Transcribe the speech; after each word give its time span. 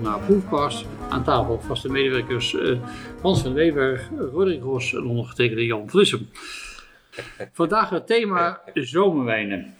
naar 0.00 0.18
Proefcast. 0.18 0.86
Aan 1.08 1.24
tafel 1.24 1.60
vaste 1.60 1.88
medewerkers 1.88 2.52
uh, 2.52 2.78
Hans 3.22 3.42
van 3.42 3.52
Weber, 3.52 4.08
Roderick 4.32 4.62
Ros 4.62 4.94
en 4.94 5.04
ondergetekende 5.04 5.64
Jan 5.64 5.90
Vlissem. 5.90 6.28
Vandaag 7.52 7.90
het 7.90 8.06
thema 8.06 8.60
zomerwijnen. 8.74 9.74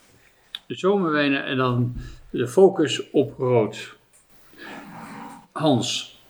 De 0.66 0.74
zomerwijnen 0.74 1.44
en 1.44 1.56
dan 1.56 1.96
de 2.30 2.48
focus 2.48 3.10
op 3.10 3.38
rood. 3.38 3.96
Hans, 5.52 6.20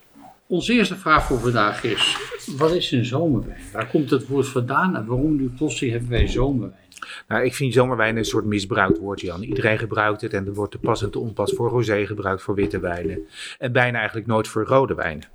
onze 0.47 0.73
eerste 0.73 0.97
vraag 0.97 1.25
voor 1.25 1.39
vandaag 1.39 1.85
is: 1.85 2.17
wat 2.57 2.75
is 2.75 2.91
een 2.91 3.05
zomerwijn? 3.05 3.63
Waar 3.73 3.87
komt 3.87 4.11
het 4.11 4.27
woord 4.27 4.49
vandaan 4.49 4.97
en 4.97 5.07
waarom 5.07 5.37
nu 5.37 5.49
plotseling 5.49 5.93
hebben 5.93 6.11
wij 6.11 6.27
zomerwijn? 6.27 6.92
Nou, 7.29 7.45
ik 7.45 7.55
vind 7.55 7.73
zomerwijn 7.73 8.17
een 8.17 8.25
soort 8.25 8.45
misbruikt 8.45 8.99
woord, 8.99 9.21
Jan. 9.21 9.43
Iedereen 9.43 9.79
gebruikt 9.79 10.21
het 10.21 10.33
en 10.33 10.47
er 10.47 10.55
wordt 10.55 10.73
te 10.73 10.79
pas 10.79 11.03
en 11.03 11.11
te 11.11 11.19
onpas 11.19 11.53
voor 11.53 11.69
rosé 11.69 12.07
gebruikt, 12.07 12.43
voor 12.43 12.55
witte 12.55 12.81
wijnen. 12.81 13.27
En 13.59 13.73
bijna 13.73 13.99
eigenlijk 13.99 14.27
nooit 14.27 14.49
voor 14.49 14.65
rode 14.65 14.95
wijnen. 14.95 15.29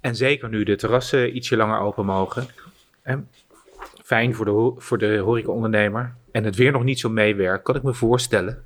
En 0.00 0.16
zeker 0.16 0.48
nu 0.48 0.64
de 0.64 0.76
terrassen 0.76 1.36
ietsje 1.36 1.56
langer 1.56 1.80
open 1.80 2.04
mogen. 2.04 2.46
En 3.02 3.28
fijn 4.04 4.34
voor 4.34 4.44
de, 4.44 4.74
voor 4.76 4.98
de 4.98 5.18
horecaondernemer. 5.18 6.14
En 6.32 6.44
het 6.44 6.56
weer 6.56 6.72
nog 6.72 6.84
niet 6.84 6.98
zo 6.98 7.08
meewerkt, 7.08 7.64
kan 7.64 7.76
ik 7.76 7.82
me 7.82 7.94
voorstellen 7.94 8.64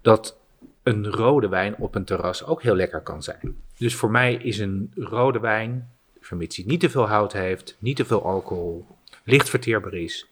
dat 0.00 0.38
een 0.82 1.10
rode 1.10 1.48
wijn 1.48 1.76
op 1.78 1.94
een 1.94 2.04
terras 2.04 2.44
ook 2.44 2.62
heel 2.62 2.76
lekker 2.76 3.00
kan 3.00 3.22
zijn. 3.22 3.56
Dus 3.78 3.94
voor 3.94 4.10
mij 4.10 4.34
is 4.34 4.58
een 4.58 4.92
rode 4.94 5.40
wijn, 5.40 5.90
vermits 6.20 6.56
hij 6.56 6.64
niet 6.66 6.80
te 6.80 6.90
veel 6.90 7.08
hout 7.08 7.32
heeft, 7.32 7.76
niet 7.78 7.96
te 7.96 8.04
veel 8.04 8.24
alcohol, 8.24 8.86
licht 9.24 9.50
verteerbaar 9.50 9.94
is, 9.94 10.28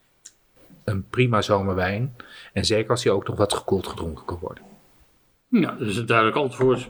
een 0.85 1.09
prima 1.09 1.43
zomerwijn. 1.43 2.17
En 2.53 2.65
zeker 2.65 2.91
als 2.91 3.05
hij 3.05 3.13
ook 3.13 3.27
nog 3.27 3.37
wat 3.37 3.55
gekoeld 3.55 3.87
gedronken 3.87 4.25
kan 4.25 4.39
worden. 4.41 4.65
Ja, 5.49 5.77
dat 5.79 5.89
is 5.89 5.97
een 5.97 6.07
duidelijk 6.07 6.37
antwoord. 6.37 6.89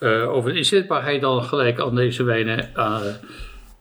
Uh, 0.00 0.28
over 0.28 0.50
de 0.52 0.56
inzetbaarheid 0.56 1.20
dan 1.20 1.42
gelijk 1.42 1.80
aan 1.80 1.94
deze 1.94 2.22
wijnen 2.22 2.70
uh, 2.76 3.00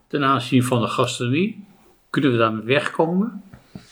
ten 0.08 0.24
aanzien 0.24 0.64
van 0.64 0.82
de 0.82 0.88
gastronomie. 0.88 1.68
Kunnen 2.10 2.32
we 2.32 2.38
daarmee 2.38 2.64
wegkomen? 2.64 3.44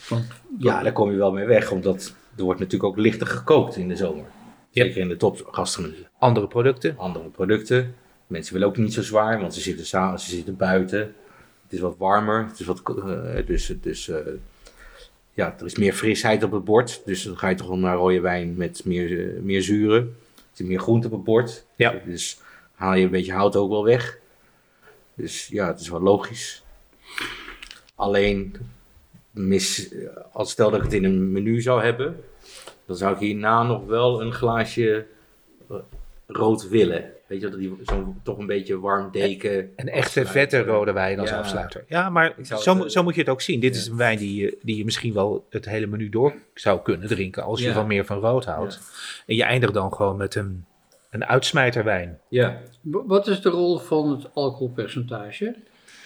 Want, 0.08 0.26
ja, 0.58 0.82
daar 0.82 0.92
kom 0.92 1.10
je 1.10 1.16
wel 1.16 1.32
mee 1.32 1.46
weg, 1.46 1.70
omdat 1.70 2.14
er 2.36 2.44
wordt 2.44 2.60
natuurlijk 2.60 2.90
ook 2.90 2.98
lichter 2.98 3.26
gekookt 3.26 3.76
in 3.76 3.88
de 3.88 3.96
zomer. 3.96 4.24
Zeker 4.70 5.00
in 5.00 5.08
de 5.08 5.16
topgastronomie. 5.16 6.06
Andere 6.18 6.46
producten? 6.46 6.94
Andere 6.98 7.28
producten. 7.28 7.94
Mensen 8.26 8.52
willen 8.52 8.68
ook 8.68 8.76
niet 8.76 8.94
zo 8.94 9.02
zwaar, 9.02 9.40
want 9.40 9.54
ze 9.54 9.60
zitten, 9.60 9.86
ze 9.86 10.30
zitten 10.30 10.56
buiten. 10.56 10.98
Het 11.62 11.72
is 11.72 11.80
wat 11.80 11.96
warmer. 11.98 12.46
Het 12.46 12.60
is 12.60 12.66
wat, 12.66 12.82
uh, 12.96 13.46
dus 13.46 13.72
dus 13.80 14.08
uh, 14.08 14.16
ja, 15.38 15.54
er 15.58 15.66
is 15.66 15.76
meer 15.76 15.92
frisheid 15.92 16.42
op 16.42 16.52
het 16.52 16.64
bord. 16.64 17.02
Dus 17.04 17.22
dan 17.22 17.38
ga 17.38 17.48
je 17.48 17.54
toch 17.54 17.76
naar 17.76 17.96
rode 17.96 18.20
wijn 18.20 18.54
met 18.56 18.84
meer, 18.84 19.10
uh, 19.10 19.40
meer 19.40 19.62
zuren. 19.62 20.02
Er 20.34 20.42
zit 20.52 20.66
meer 20.66 20.80
groente 20.80 21.06
op 21.06 21.12
het 21.12 21.24
bord. 21.24 21.64
Ja. 21.76 22.00
Dus 22.04 22.40
haal 22.74 22.94
je 22.94 23.04
een 23.04 23.10
beetje 23.10 23.32
hout 23.32 23.56
ook 23.56 23.70
wel 23.70 23.84
weg. 23.84 24.18
Dus 25.14 25.46
ja, 25.46 25.66
het 25.66 25.80
is 25.80 25.88
wel 25.88 26.00
logisch. 26.00 26.62
Alleen, 27.94 28.56
mis, 29.30 29.94
als 30.32 30.50
stel 30.50 30.70
dat 30.70 30.78
ik 30.78 30.84
het 30.84 30.94
in 30.94 31.04
een 31.04 31.32
menu 31.32 31.60
zou 31.60 31.82
hebben, 31.82 32.24
dan 32.86 32.96
zou 32.96 33.14
ik 33.14 33.20
hierna 33.20 33.62
nog 33.62 33.86
wel 33.86 34.22
een 34.22 34.32
glaasje 34.32 35.06
rood 36.26 36.68
willen. 36.68 37.12
Weet 37.28 37.40
je, 37.40 37.48
dat 37.48 37.58
die 37.58 37.78
zo'n 37.82 38.20
toch 38.22 38.38
een 38.38 38.46
beetje 38.46 38.80
warm 38.80 39.10
deken. 39.10 39.70
Een 39.76 39.88
echte 39.88 40.26
vette 40.26 40.62
rode 40.62 40.92
wijn 40.92 41.20
als 41.20 41.32
afsluiter. 41.32 41.84
Ja, 41.88 42.10
maar 42.10 42.34
zo, 42.42 42.78
het, 42.78 42.92
zo 42.92 43.02
moet 43.02 43.14
je 43.14 43.20
het 43.20 43.30
ook 43.30 43.40
zien. 43.40 43.60
Dit 43.60 43.74
ja. 43.74 43.80
is 43.80 43.86
een 43.86 43.96
wijn 43.96 44.18
die 44.18 44.40
je, 44.40 44.58
die 44.62 44.76
je 44.76 44.84
misschien 44.84 45.14
wel 45.14 45.46
het 45.50 45.64
hele 45.64 45.86
menu 45.86 46.08
door 46.08 46.34
zou 46.54 46.82
kunnen 46.82 47.08
drinken. 47.08 47.42
Als 47.42 47.60
je 47.60 47.66
ja. 47.66 47.72
van 47.72 47.86
meer 47.86 48.04
van 48.04 48.18
rood 48.18 48.44
houdt. 48.44 48.80
En 49.26 49.34
je 49.34 49.42
eindigt 49.42 49.74
dan 49.74 49.92
gewoon 49.92 50.16
met 50.16 50.34
een, 50.34 50.64
een 51.10 51.24
uitsmijterwijn. 51.24 52.18
Ja. 52.28 52.60
Wat 52.82 53.26
is 53.26 53.40
de 53.40 53.48
rol 53.48 53.78
van 53.78 54.10
het 54.10 54.34
alcoholpercentage? 54.34 55.54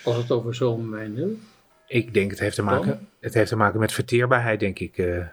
Als 0.04 0.16
het 0.16 0.30
over 0.30 0.54
zomerwijn 0.54 1.16
hebben? 1.16 1.42
Ik 1.86 2.14
denk 2.14 2.30
het 2.30 2.40
heeft 2.40 2.54
te 2.54 2.62
maken, 2.62 3.08
het 3.20 3.34
heeft 3.34 3.48
te 3.48 3.56
maken 3.56 3.80
met 3.80 3.92
verteerbaarheid, 3.92 4.60
denk 4.60 4.78
ik. 4.78 4.98
Uh, 4.98 5.24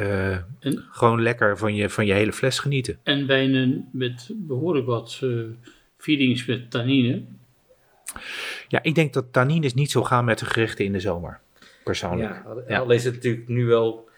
uh, 0.00 0.30
en, 0.30 0.84
gewoon 0.90 1.22
lekker 1.22 1.58
van 1.58 1.74
je, 1.74 1.90
van 1.90 2.06
je 2.06 2.12
hele 2.12 2.32
fles 2.32 2.58
genieten. 2.58 2.98
En 3.02 3.26
wijnen 3.26 3.88
met 3.92 4.30
behoorlijk 4.32 4.86
wat 4.86 5.20
uh, 5.22 5.44
feedings 5.96 6.46
met 6.46 6.70
tannine. 6.70 7.22
Ja, 8.68 8.82
ik 8.82 8.94
denk 8.94 9.12
dat 9.12 9.32
tannines 9.32 9.74
niet 9.74 9.90
zo 9.90 10.02
gaan 10.02 10.24
met 10.24 10.38
de 10.38 10.44
gerechten 10.44 10.84
in 10.84 10.92
de 10.92 11.00
zomer. 11.00 11.40
Persoonlijk. 11.84 12.30
Ja, 12.44 12.54
ja. 12.68 12.78
al 12.78 12.90
is 12.90 13.04
het 13.04 13.14
natuurlijk 13.14 13.48
nu 13.48 13.66
wel. 13.66 14.08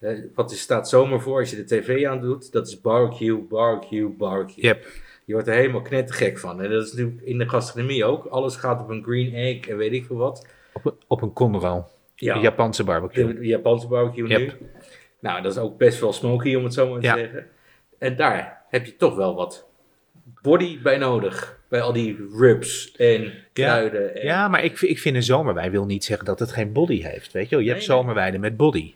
Uh, 0.00 0.18
wat 0.34 0.50
er 0.50 0.56
staat 0.56 0.88
zomer 0.88 1.20
voor 1.20 1.38
als 1.38 1.50
je 1.50 1.56
de 1.56 1.64
tv 1.64 2.06
aandoet? 2.06 2.52
Dat 2.52 2.66
is 2.66 2.80
barbecue, 2.80 3.38
barbecue, 3.38 4.08
barbecue. 4.08 4.64
Yep. 4.64 4.86
Je 5.24 5.32
wordt 5.32 5.48
er 5.48 5.54
helemaal 5.54 5.82
knettergek 5.82 6.38
van. 6.38 6.62
En 6.62 6.70
dat 6.70 6.84
is 6.84 6.92
natuurlijk 6.92 7.22
in 7.22 7.38
de 7.38 7.48
gastronomie 7.48 8.04
ook. 8.04 8.26
Alles 8.26 8.56
gaat 8.56 8.80
op 8.80 8.88
een 8.88 9.02
green 9.02 9.34
egg 9.34 9.68
en 9.68 9.76
weet 9.76 9.92
ik 9.92 10.04
veel 10.04 10.16
wat. 10.16 10.46
Op 10.72 10.84
een, 10.84 10.92
op 11.06 11.22
een 11.22 11.32
Conroe. 11.32 11.84
Ja. 12.14 12.34
De 12.34 12.40
Japanse 12.40 12.84
barbecue. 12.84 13.26
De, 13.26 13.38
de 13.38 13.46
Japanse 13.46 13.88
barbecue 13.88 14.28
yep. 14.28 14.40
nu. 14.40 14.66
Nou, 15.22 15.42
dat 15.42 15.52
is 15.52 15.58
ook 15.58 15.78
best 15.78 16.00
wel 16.00 16.12
smoky 16.12 16.54
om 16.54 16.64
het 16.64 16.74
zo 16.74 16.90
maar 16.90 17.00
te 17.00 17.06
ja. 17.06 17.16
zeggen. 17.16 17.46
En 17.98 18.16
daar 18.16 18.62
heb 18.68 18.86
je 18.86 18.96
toch 18.96 19.16
wel 19.16 19.34
wat 19.34 19.68
body 20.42 20.82
bij 20.82 20.98
nodig. 20.98 21.60
Bij 21.68 21.80
al 21.80 21.92
die 21.92 22.28
rubs 22.32 22.92
en 22.96 23.32
kruiden. 23.52 24.02
Ja, 24.02 24.08
en... 24.08 24.26
ja 24.26 24.48
maar 24.48 24.64
ik, 24.64 24.80
ik 24.80 24.98
vind 24.98 25.16
een 25.16 25.22
zomerwijn 25.22 25.70
wil 25.70 25.84
niet 25.84 26.04
zeggen 26.04 26.26
dat 26.26 26.38
het 26.38 26.52
geen 26.52 26.72
body 26.72 27.02
heeft. 27.02 27.32
Weet 27.32 27.48
je, 27.48 27.56
je 27.56 27.62
hebt 27.64 27.76
nee, 27.76 27.86
zomerwijnen 27.86 28.40
met 28.40 28.56
body. 28.56 28.94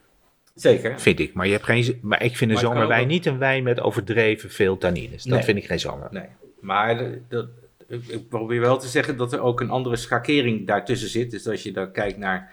Zeker. 0.54 1.00
Vind 1.00 1.18
ik. 1.18 1.34
Maar, 1.34 1.46
je 1.46 1.52
hebt 1.52 1.64
geen, 1.64 1.98
maar 2.02 2.22
ik 2.22 2.36
vind 2.36 2.50
een 2.50 2.58
zomerwijn 2.58 3.02
ook... 3.02 3.08
niet 3.08 3.26
een 3.26 3.38
wijn 3.38 3.62
met 3.62 3.80
overdreven 3.80 4.50
veel 4.50 4.78
tannines. 4.78 5.22
Dat 5.22 5.32
nee. 5.32 5.42
vind 5.42 5.58
ik 5.58 5.66
geen 5.66 5.80
zomer. 5.80 6.08
Nee, 6.10 6.28
maar 6.60 7.10
dat, 7.28 7.48
ik 7.88 8.28
probeer 8.28 8.60
wel 8.60 8.78
te 8.78 8.88
zeggen 8.88 9.16
dat 9.16 9.32
er 9.32 9.40
ook 9.40 9.60
een 9.60 9.70
andere 9.70 9.96
schakering 9.96 10.66
daartussen 10.66 11.08
zit. 11.08 11.30
Dus 11.30 11.48
als 11.48 11.62
je 11.62 11.72
dan 11.72 11.92
kijkt 11.92 12.18
naar 12.18 12.52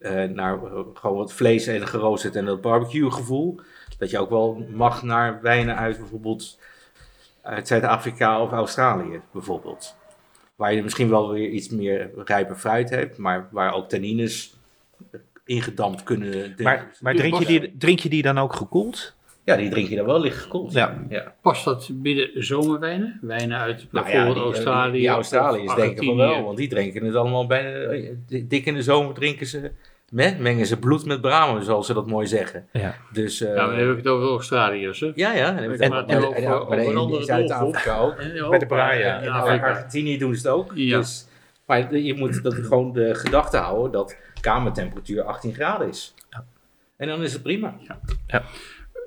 uh, 0.00 0.24
naar 0.24 0.54
uh, 0.54 0.80
gewoon 0.94 1.16
wat 1.16 1.32
vlees 1.32 1.66
en 1.66 1.88
geroosterd 1.88 2.36
en 2.36 2.44
dat 2.44 2.60
barbecue 2.60 3.10
gevoel. 3.10 3.60
Dat 3.98 4.10
je 4.10 4.18
ook 4.18 4.30
wel 4.30 4.66
mag 4.70 5.02
naar 5.02 5.40
wijnen 5.42 5.76
uit 5.76 5.98
bijvoorbeeld 5.98 6.58
uit 7.42 7.66
Zuid-Afrika 7.66 8.42
of 8.42 8.50
Australië 8.50 9.20
bijvoorbeeld. 9.32 9.96
Waar 10.56 10.74
je 10.74 10.82
misschien 10.82 11.08
wel 11.08 11.30
weer 11.30 11.48
iets 11.48 11.68
meer 11.68 12.10
rijpe 12.24 12.54
fruit 12.54 12.90
hebt, 12.90 13.16
maar 13.16 13.48
waar 13.50 13.74
ook 13.74 13.88
tannines 13.88 14.56
ingedampt 15.44 16.02
kunnen. 16.02 16.54
Maar, 16.58 16.90
maar 17.00 17.14
drink, 17.14 17.38
je 17.38 17.46
die, 17.46 17.76
drink 17.76 17.98
je 17.98 18.08
die 18.08 18.22
dan 18.22 18.38
ook 18.38 18.54
gekoeld? 18.54 19.16
Ja, 19.48 19.56
die 19.56 19.70
drink 19.70 19.88
je 19.88 19.96
dan 19.96 20.06
wel 20.06 20.20
licht 20.20 20.38
gekoeld. 20.38 20.72
Ja. 20.72 21.06
ja. 21.08 21.34
Past 21.42 21.64
dat 21.64 21.90
binnen 21.92 22.30
zomerwijnen? 22.34 23.18
Wijnen 23.22 23.58
uit 23.58 23.86
bijvoorbeeld 23.90 24.34
nou 24.34 24.36
ja, 24.36 24.42
die, 24.42 24.54
Australië? 24.54 24.98
Die 24.98 25.08
Australiërs 25.08 25.74
denken 25.74 26.04
van 26.04 26.16
wel, 26.16 26.42
want 26.42 26.56
die 26.56 26.68
drinken 26.68 27.04
het 27.04 27.14
allemaal 27.14 27.46
bijna 27.46 27.94
dik 28.26 28.66
in 28.66 28.74
de 28.74 28.82
zomer 28.82 29.14
drinken 29.14 29.46
ze 29.46 29.70
mengen 30.10 30.66
ze 30.66 30.78
bloed 30.78 31.04
met 31.04 31.20
bramen, 31.20 31.64
zoals 31.64 31.86
ze 31.86 31.94
dat 31.94 32.06
mooi 32.06 32.26
zeggen. 32.26 32.66
Ja. 32.72 32.94
Dus, 33.12 33.40
uh, 33.40 33.54
ja, 33.54 33.66
dan 33.66 33.78
heb 33.78 33.90
ik 33.90 33.96
het 33.96 34.06
over 34.06 34.28
Australiërs, 34.28 35.00
hè? 35.00 35.12
Ja, 35.14 35.32
ja. 35.32 35.56
En, 35.56 35.80
en, 35.80 35.92
en, 35.92 36.06
en, 36.70 37.10
in 37.10 37.22
Zuid-Afrika 37.24 37.98
ook. 37.98 38.16
Met 38.50 38.60
de 38.60 38.66
braai, 38.66 39.24
In 39.24 39.30
Argentinië 39.30 40.18
doen 40.18 40.34
ze 40.34 40.48
het 40.48 40.56
ook. 40.56 40.72
Ja. 40.74 40.98
Dus, 40.98 41.26
maar 41.66 41.96
je 41.96 42.14
moet 42.14 42.42
dat 42.42 42.54
gewoon 42.54 42.92
de 42.92 43.14
gedachte 43.14 43.56
houden 43.56 43.92
dat 43.92 44.16
kamertemperatuur 44.40 45.22
18 45.22 45.54
graden 45.54 45.88
is. 45.88 46.14
Ja. 46.30 46.44
En 46.96 47.08
dan 47.08 47.22
is 47.22 47.32
het 47.32 47.42
prima. 47.42 47.74
Ja. 48.26 48.42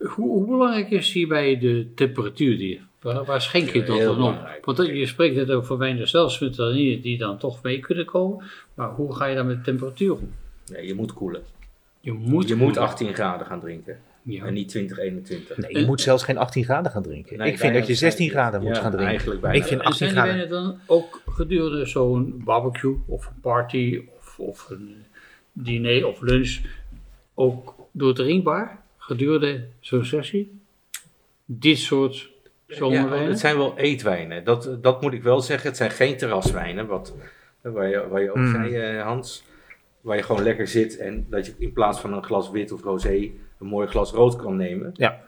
Hoe, 0.08 0.30
hoe, 0.30 0.46
belangrijk 0.46 0.90
is 0.90 1.14
hierbij 1.14 1.60
de 1.60 1.88
temperatuur 1.96 2.58
die 2.58 2.82
Waar, 3.02 3.26
waar 3.26 3.42
schenk 3.42 3.70
je 3.70 3.84
dat 3.84 4.00
dan 4.00 4.24
op? 4.24 4.60
Want 4.62 4.78
je 4.78 5.06
spreekt 5.06 5.36
het 5.36 5.52
over 5.52 5.78
wijnen 5.78 6.08
zelfs 6.08 6.40
met 6.40 6.56
die 6.56 7.18
dan 7.18 7.38
toch 7.38 7.64
mee 7.64 7.80
kunnen 7.80 8.06
komen. 8.06 8.46
Maar 8.74 8.90
hoe 8.90 9.16
ga 9.16 9.26
je 9.26 9.36
dan 9.36 9.48
met 9.48 9.58
de 9.58 9.62
temperatuur 9.62 10.14
om? 10.14 10.34
Nee, 10.72 10.88
je 10.88 10.94
moet 10.94 11.14
koelen. 11.14 11.42
Je 12.00 12.12
moet, 12.12 12.48
je 12.48 12.56
moet 12.56 12.78
18 12.78 13.14
graden 13.14 13.48
gaan 13.48 13.60
drinken. 13.60 14.00
Ja. 14.22 14.46
En 14.46 14.54
niet 14.54 14.70
20, 14.70 14.98
21. 14.98 15.58
Nee, 15.58 15.80
je 15.80 15.86
moet 15.86 16.02
zelfs 16.02 16.24
geen 16.24 16.38
18 16.38 16.64
graden 16.64 16.92
gaan 16.92 17.04
drinken. 17.04 17.38
Nee, 17.38 17.52
ik 17.52 17.58
vind 17.58 17.74
dat 17.74 17.88
je 17.88 17.96
16 17.96 18.30
graden 18.30 18.62
moet 18.62 18.76
ja, 18.76 18.82
gaan 18.82 18.92
drinken. 18.92 19.10
Eigenlijk 19.10 19.42
bijna. 19.42 19.58
Ik 19.58 19.64
vind 19.64 19.82
18 19.82 20.08
en 20.08 20.14
graden. 20.14 20.34
zijn 20.34 20.50
dan 20.50 20.80
ook 20.86 21.22
gedurende 21.28 21.86
zo'n 21.86 22.42
barbecue 22.44 22.98
of 23.08 23.26
een 23.26 23.40
party 23.42 24.02
of, 24.18 24.40
of 24.40 24.70
een 24.70 24.96
diner 25.52 26.08
of 26.08 26.22
lunch 26.22 26.60
ook 27.34 27.76
doordrinkbaar 27.92 28.81
gedurende 29.12 29.68
zo'n 29.80 30.06
sessie? 30.06 30.62
Dit 31.46 31.78
soort 31.78 32.30
zomerwijnen? 32.68 33.24
Ja, 33.24 33.30
het 33.30 33.40
zijn 33.40 33.58
wel 33.58 33.78
eetwijnen. 33.78 34.44
Dat, 34.44 34.78
dat 34.82 35.02
moet 35.02 35.14
ik 35.14 35.24
wel 35.24 35.42
zeggen. 35.42 35.68
Het 35.68 35.78
zijn 35.78 35.92
geen 35.92 36.18
terraswijnen. 36.18 36.88
Wat, 36.88 37.16
waar, 37.62 37.90
je, 37.90 38.08
waar 38.08 38.22
je 38.22 38.30
ook 38.30 38.36
mm. 38.36 38.52
zei, 38.52 38.98
Hans 38.98 39.44
waar 40.02 40.18
je 40.18 40.24
gewoon 40.24 40.44
lekker 40.44 40.68
zit 40.68 40.98
en 40.98 41.26
dat 41.30 41.46
je 41.46 41.54
in 41.58 41.74
plaats 41.74 42.00
van 42.00 42.14
een 42.14 42.24
glas 42.24 42.52
wit 42.52 42.72
of 42.72 42.84
rosé 42.84 43.32
een 43.60 43.68
mooi 43.68 43.88
glas 43.88 44.12
rood 44.12 44.36
kan 44.36 44.56
nemen. 44.56 44.92
Ja. 44.94 45.22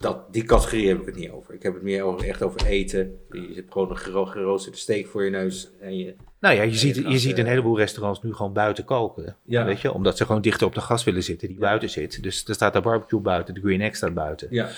Dat, 0.00 0.32
die 0.32 0.44
categorie 0.44 0.88
heb 0.88 1.00
ik 1.00 1.06
het 1.06 1.16
niet 1.16 1.30
over. 1.30 1.54
Ik 1.54 1.62
heb 1.62 1.74
het 1.74 1.82
meer 1.82 2.02
over, 2.02 2.28
echt 2.28 2.42
over 2.42 2.66
eten. 2.66 3.18
Je 3.30 3.50
zit 3.54 3.64
gewoon 3.70 3.90
een 3.90 3.96
gero 3.96 4.26
geroosterde 4.26 4.78
steak 4.78 5.06
voor 5.06 5.24
je 5.24 5.30
neus. 5.30 5.70
En 5.80 5.96
je, 5.96 6.14
nou 6.38 6.54
ja, 6.54 6.62
je, 6.62 6.74
ziet, 6.74 6.96
je, 6.96 7.18
ziet 7.18 7.38
een 7.38 7.46
heleboel 7.46 7.76
restaurants 7.76 8.22
nu 8.22 8.34
gewoon 8.34 8.52
buiten 8.52 8.84
koken. 8.84 9.36
Ja. 9.44 9.64
Weet 9.64 9.80
je? 9.80 9.92
Omdat 9.92 10.16
ze 10.16 10.26
gewoon 10.26 10.40
dichter 10.40 10.66
op 10.66 10.74
de 10.74 10.80
gas 10.80 11.04
willen 11.04 11.22
zitten 11.22 11.48
die 11.48 11.56
ja. 11.56 11.62
buiten 11.62 11.90
zit. 11.90 12.22
Dus 12.22 12.44
er 12.44 12.54
staat 12.54 12.72
de 12.72 12.80
barbecue 12.80 13.20
buiten, 13.20 13.54
de 13.54 13.60
Green 13.60 13.80
Egg 13.80 13.96
staat 13.96 14.14
buiten. 14.14 14.48
Ja. 14.50 14.68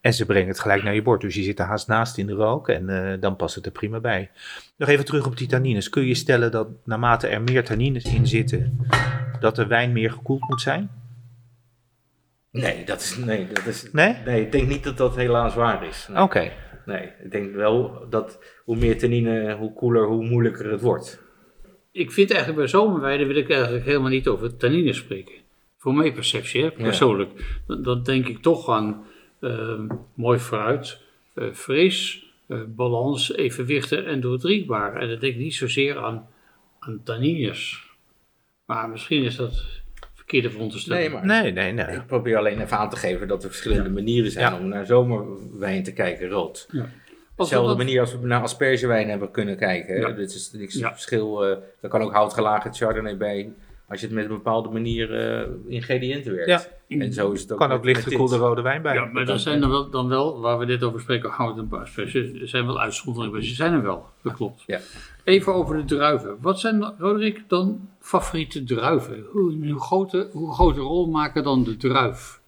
En 0.00 0.14
ze 0.14 0.26
brengen 0.26 0.48
het 0.48 0.60
gelijk 0.60 0.82
naar 0.82 0.94
je 0.94 1.02
bord. 1.02 1.20
Dus 1.20 1.34
je 1.34 1.42
zit 1.42 1.58
er 1.58 1.64
haast 1.64 1.88
naast 1.88 2.18
in 2.18 2.26
de 2.26 2.32
rook 2.32 2.68
en 2.68 2.88
eh, 2.88 3.20
dan 3.20 3.36
past 3.36 3.54
het 3.54 3.66
er 3.66 3.72
prima 3.72 4.00
bij. 4.00 4.30
Nog 4.76 4.88
even 4.88 5.04
terug 5.04 5.26
op 5.26 5.36
die 5.36 5.48
tannines. 5.48 5.88
Kun 5.88 6.06
je 6.06 6.14
stellen 6.14 6.50
dat 6.50 6.68
naarmate 6.84 7.26
er 7.26 7.42
meer 7.42 7.64
tannines 7.64 8.04
in 8.04 8.26
zitten, 8.26 8.78
dat 9.40 9.56
de 9.56 9.66
wijn 9.66 9.92
meer 9.92 10.10
gekoeld 10.10 10.48
moet 10.48 10.60
zijn? 10.60 10.90
Nee, 12.62 12.84
dat 12.84 13.00
is, 13.00 13.16
nee, 13.16 13.46
dat 13.52 13.66
is, 13.66 13.92
Nee? 13.92 14.16
nee, 14.24 14.40
ik 14.40 14.52
denk 14.52 14.68
niet 14.68 14.84
dat 14.84 14.96
dat 14.96 15.16
helaas 15.16 15.54
waar 15.54 15.86
is. 15.86 16.08
Nee. 16.10 16.22
Oké. 16.22 16.52
Nee, 16.86 17.10
ik 17.24 17.30
denk 17.30 17.54
wel 17.54 18.06
dat 18.10 18.38
hoe 18.64 18.76
meer 18.76 18.98
tannine, 18.98 19.54
hoe 19.54 19.72
koeler, 19.72 20.06
hoe 20.06 20.24
moeilijker 20.24 20.70
het 20.70 20.80
wordt. 20.80 21.22
Ik 21.92 22.12
vind 22.12 22.30
eigenlijk 22.30 22.60
bij 22.60 22.68
zomerweiden 22.68 23.26
wil 23.26 23.36
ik 23.36 23.50
eigenlijk 23.50 23.84
helemaal 23.84 24.10
niet 24.10 24.28
over 24.28 24.56
tannines 24.56 24.96
spreken. 24.96 25.34
Voor 25.78 25.94
mijn 25.94 26.12
perceptie, 26.12 26.62
hè, 26.62 26.70
persoonlijk. 26.70 27.60
Dan, 27.66 27.82
dan 27.82 28.02
denk 28.02 28.28
ik 28.28 28.38
toch 28.38 28.68
aan 28.68 29.04
eh, 29.40 29.80
mooi 30.14 30.38
fruit, 30.38 31.00
eh, 31.34 31.52
fris, 31.52 32.26
eh, 32.46 32.60
balans, 32.66 33.36
evenwichtig 33.36 34.04
en 34.04 34.20
doordrinkbaar. 34.20 34.96
En 34.96 35.08
dan 35.08 35.18
denk 35.18 35.34
ik 35.34 35.40
niet 35.40 35.54
zozeer 35.54 35.98
aan, 35.98 36.28
aan 36.78 37.00
tannines. 37.04 37.82
Maar 38.66 38.88
misschien 38.88 39.22
is 39.22 39.36
dat 39.36 39.82
verkeerde 40.24 40.50
veronderstelling. 40.50 41.02
Nee, 41.12 41.12
maar 41.14 41.42
Nee, 41.42 41.52
nee, 41.52 41.72
nee. 41.72 41.96
ik 41.96 42.06
probeer 42.06 42.36
alleen 42.36 42.60
even 42.60 42.78
aan 42.78 42.90
te 42.90 42.96
geven 42.96 43.28
dat 43.28 43.42
er 43.44 43.48
verschillende 43.50 43.90
manieren 43.90 44.30
zijn 44.30 44.52
Ja. 44.52 44.58
om 44.58 44.68
naar 44.68 44.86
zomerwijn 44.86 45.82
te 45.82 45.92
kijken, 45.92 46.28
rood. 46.28 46.66
Ja. 46.70 46.88
Dezelfde 47.36 47.68
dat- 47.68 47.76
manier 47.76 48.00
als 48.00 48.18
we 48.18 48.26
naar 48.26 48.42
aspergewijn 48.42 49.08
hebben 49.08 49.30
kunnen 49.30 49.56
kijken. 49.56 49.96
Ja. 50.00 50.10
Dit 50.10 50.34
is 50.34 50.52
niks 50.52 50.74
Ja. 50.74 50.92
verschil. 50.92 51.44
eh 51.44 51.56
er 51.80 51.88
kan 51.88 52.00
ook 52.02 52.12
houtgelagerd 52.12 52.76
chardonnay 52.76 53.16
bij. 53.16 53.52
Als 53.88 54.00
je 54.00 54.06
het 54.06 54.14
met 54.14 54.24
een 54.24 54.30
bepaalde 54.30 54.68
manier 54.68 55.14
eh, 55.40 55.46
ingrediënten 55.66 56.34
werkt. 56.34 56.48
Ja. 56.88 56.96
En 56.98 57.12
zo 57.12 57.32
is 57.32 57.40
het 57.40 57.52
ook 57.52 57.58
kan 57.58 57.72
ook 57.72 57.84
licht 57.84 58.04
met 58.04 58.08
gekoelde 58.12 58.32
dit. 58.34 58.42
rode 58.42 58.62
wijn 58.62 58.82
bij. 58.82 58.94
Ja, 58.94 59.04
maar 59.04 59.28
er 59.28 59.38
zijn 59.38 59.62
er 59.62 59.68
wel, 59.68 59.90
dan 59.90 60.08
wel, 60.08 60.40
waar 60.40 60.58
we 60.58 60.66
dit 60.66 60.82
over 60.82 61.00
spreken, 61.00 61.30
hout 61.30 61.58
en 61.58 61.68
asperges, 61.70 62.40
er 62.40 62.48
zijn 62.48 62.66
wel 62.66 62.80
uitzonderingen, 62.80 63.32
maar 63.32 63.42
ze 63.46 63.54
zijn 63.54 63.72
er 63.72 63.82
wel. 63.82 64.06
Dat 64.22 64.32
klopt. 64.34 64.62
Ja. 64.66 64.78
Even 65.24 65.54
over 65.54 65.76
de 65.76 65.84
druiven. 65.84 66.36
Wat 66.40 66.60
zijn, 66.60 66.82
Roderick, 66.98 67.44
dan 67.48 67.88
favoriete 68.00 68.64
druiven? 68.64 69.24
Hoe, 69.32 69.66
hoe, 69.70 69.80
grote, 69.80 70.28
hoe 70.32 70.52
grote 70.54 70.80
rol 70.80 71.06
maken 71.06 71.42
dan 71.44 71.64
de 71.64 71.76
druif? 71.76 72.40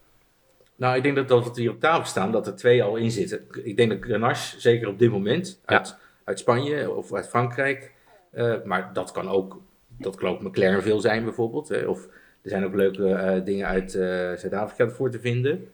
Nou, 0.76 0.96
ik 0.96 1.02
denk 1.02 1.16
dat, 1.16 1.28
dat 1.28 1.44
wat 1.44 1.56
hier 1.56 1.70
op 1.70 1.80
tafel 1.80 2.04
staan, 2.04 2.32
dat 2.32 2.46
er 2.46 2.56
twee 2.56 2.82
al 2.82 2.96
in 2.96 3.10
zitten. 3.10 3.40
Ik 3.64 3.76
denk 3.76 3.90
dat 3.90 3.98
Grenache, 4.00 4.60
zeker 4.60 4.88
op 4.88 4.98
dit 4.98 5.10
moment, 5.10 5.60
Ja. 5.66 5.76
uit, 5.76 5.96
uit 6.24 6.38
Spanje 6.38 6.90
of 6.90 7.12
uit 7.14 7.28
Frankrijk. 7.28 7.92
eh, 8.30 8.54
maar 8.64 8.90
dat 8.92 9.12
kan 9.12 9.28
ook, 9.28 9.60
dat 9.98 10.16
kan 10.16 10.28
ook 10.28 10.42
McLaren 10.42 10.82
veel 10.82 11.00
zijn 11.00 11.24
bijvoorbeeld. 11.24 11.68
hè, 11.68 11.86
of 11.86 12.04
er 12.42 12.50
zijn 12.50 12.64
ook 12.64 12.74
leuke 12.74 13.08
eh, 13.08 13.44
dingen 13.44 13.66
uit 13.66 13.94
eh, 13.94 14.08
Zuid-Afrika 14.36 14.88
voor 14.88 15.10
te 15.10 15.20
vinden. 15.20 15.68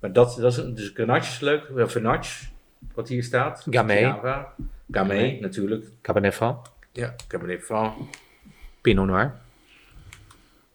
Maar 0.00 0.12
dat, 0.12 0.36
dat 0.40 0.52
is, 0.52 0.56
een- 0.58 0.74
dus 0.74 0.90
Grenache 0.94 1.30
is 1.32 1.40
leuk. 1.40 1.62
Grenache, 1.90 2.46
wat 2.94 3.08
hier 3.08 3.22
staat. 3.22 3.66
Gamay. 3.70 4.00
Java. 4.00 4.54
Gamay, 4.90 5.16
Gamay. 5.18 5.38
natuurlijk. 5.40 5.86
Cabernet 6.02 6.34
Franc, 6.34 6.66
Ja, 6.92 7.14
Cabernet 7.28 7.62
Franc. 7.62 7.94
Pinot 8.80 9.06
Noir, 9.06 9.34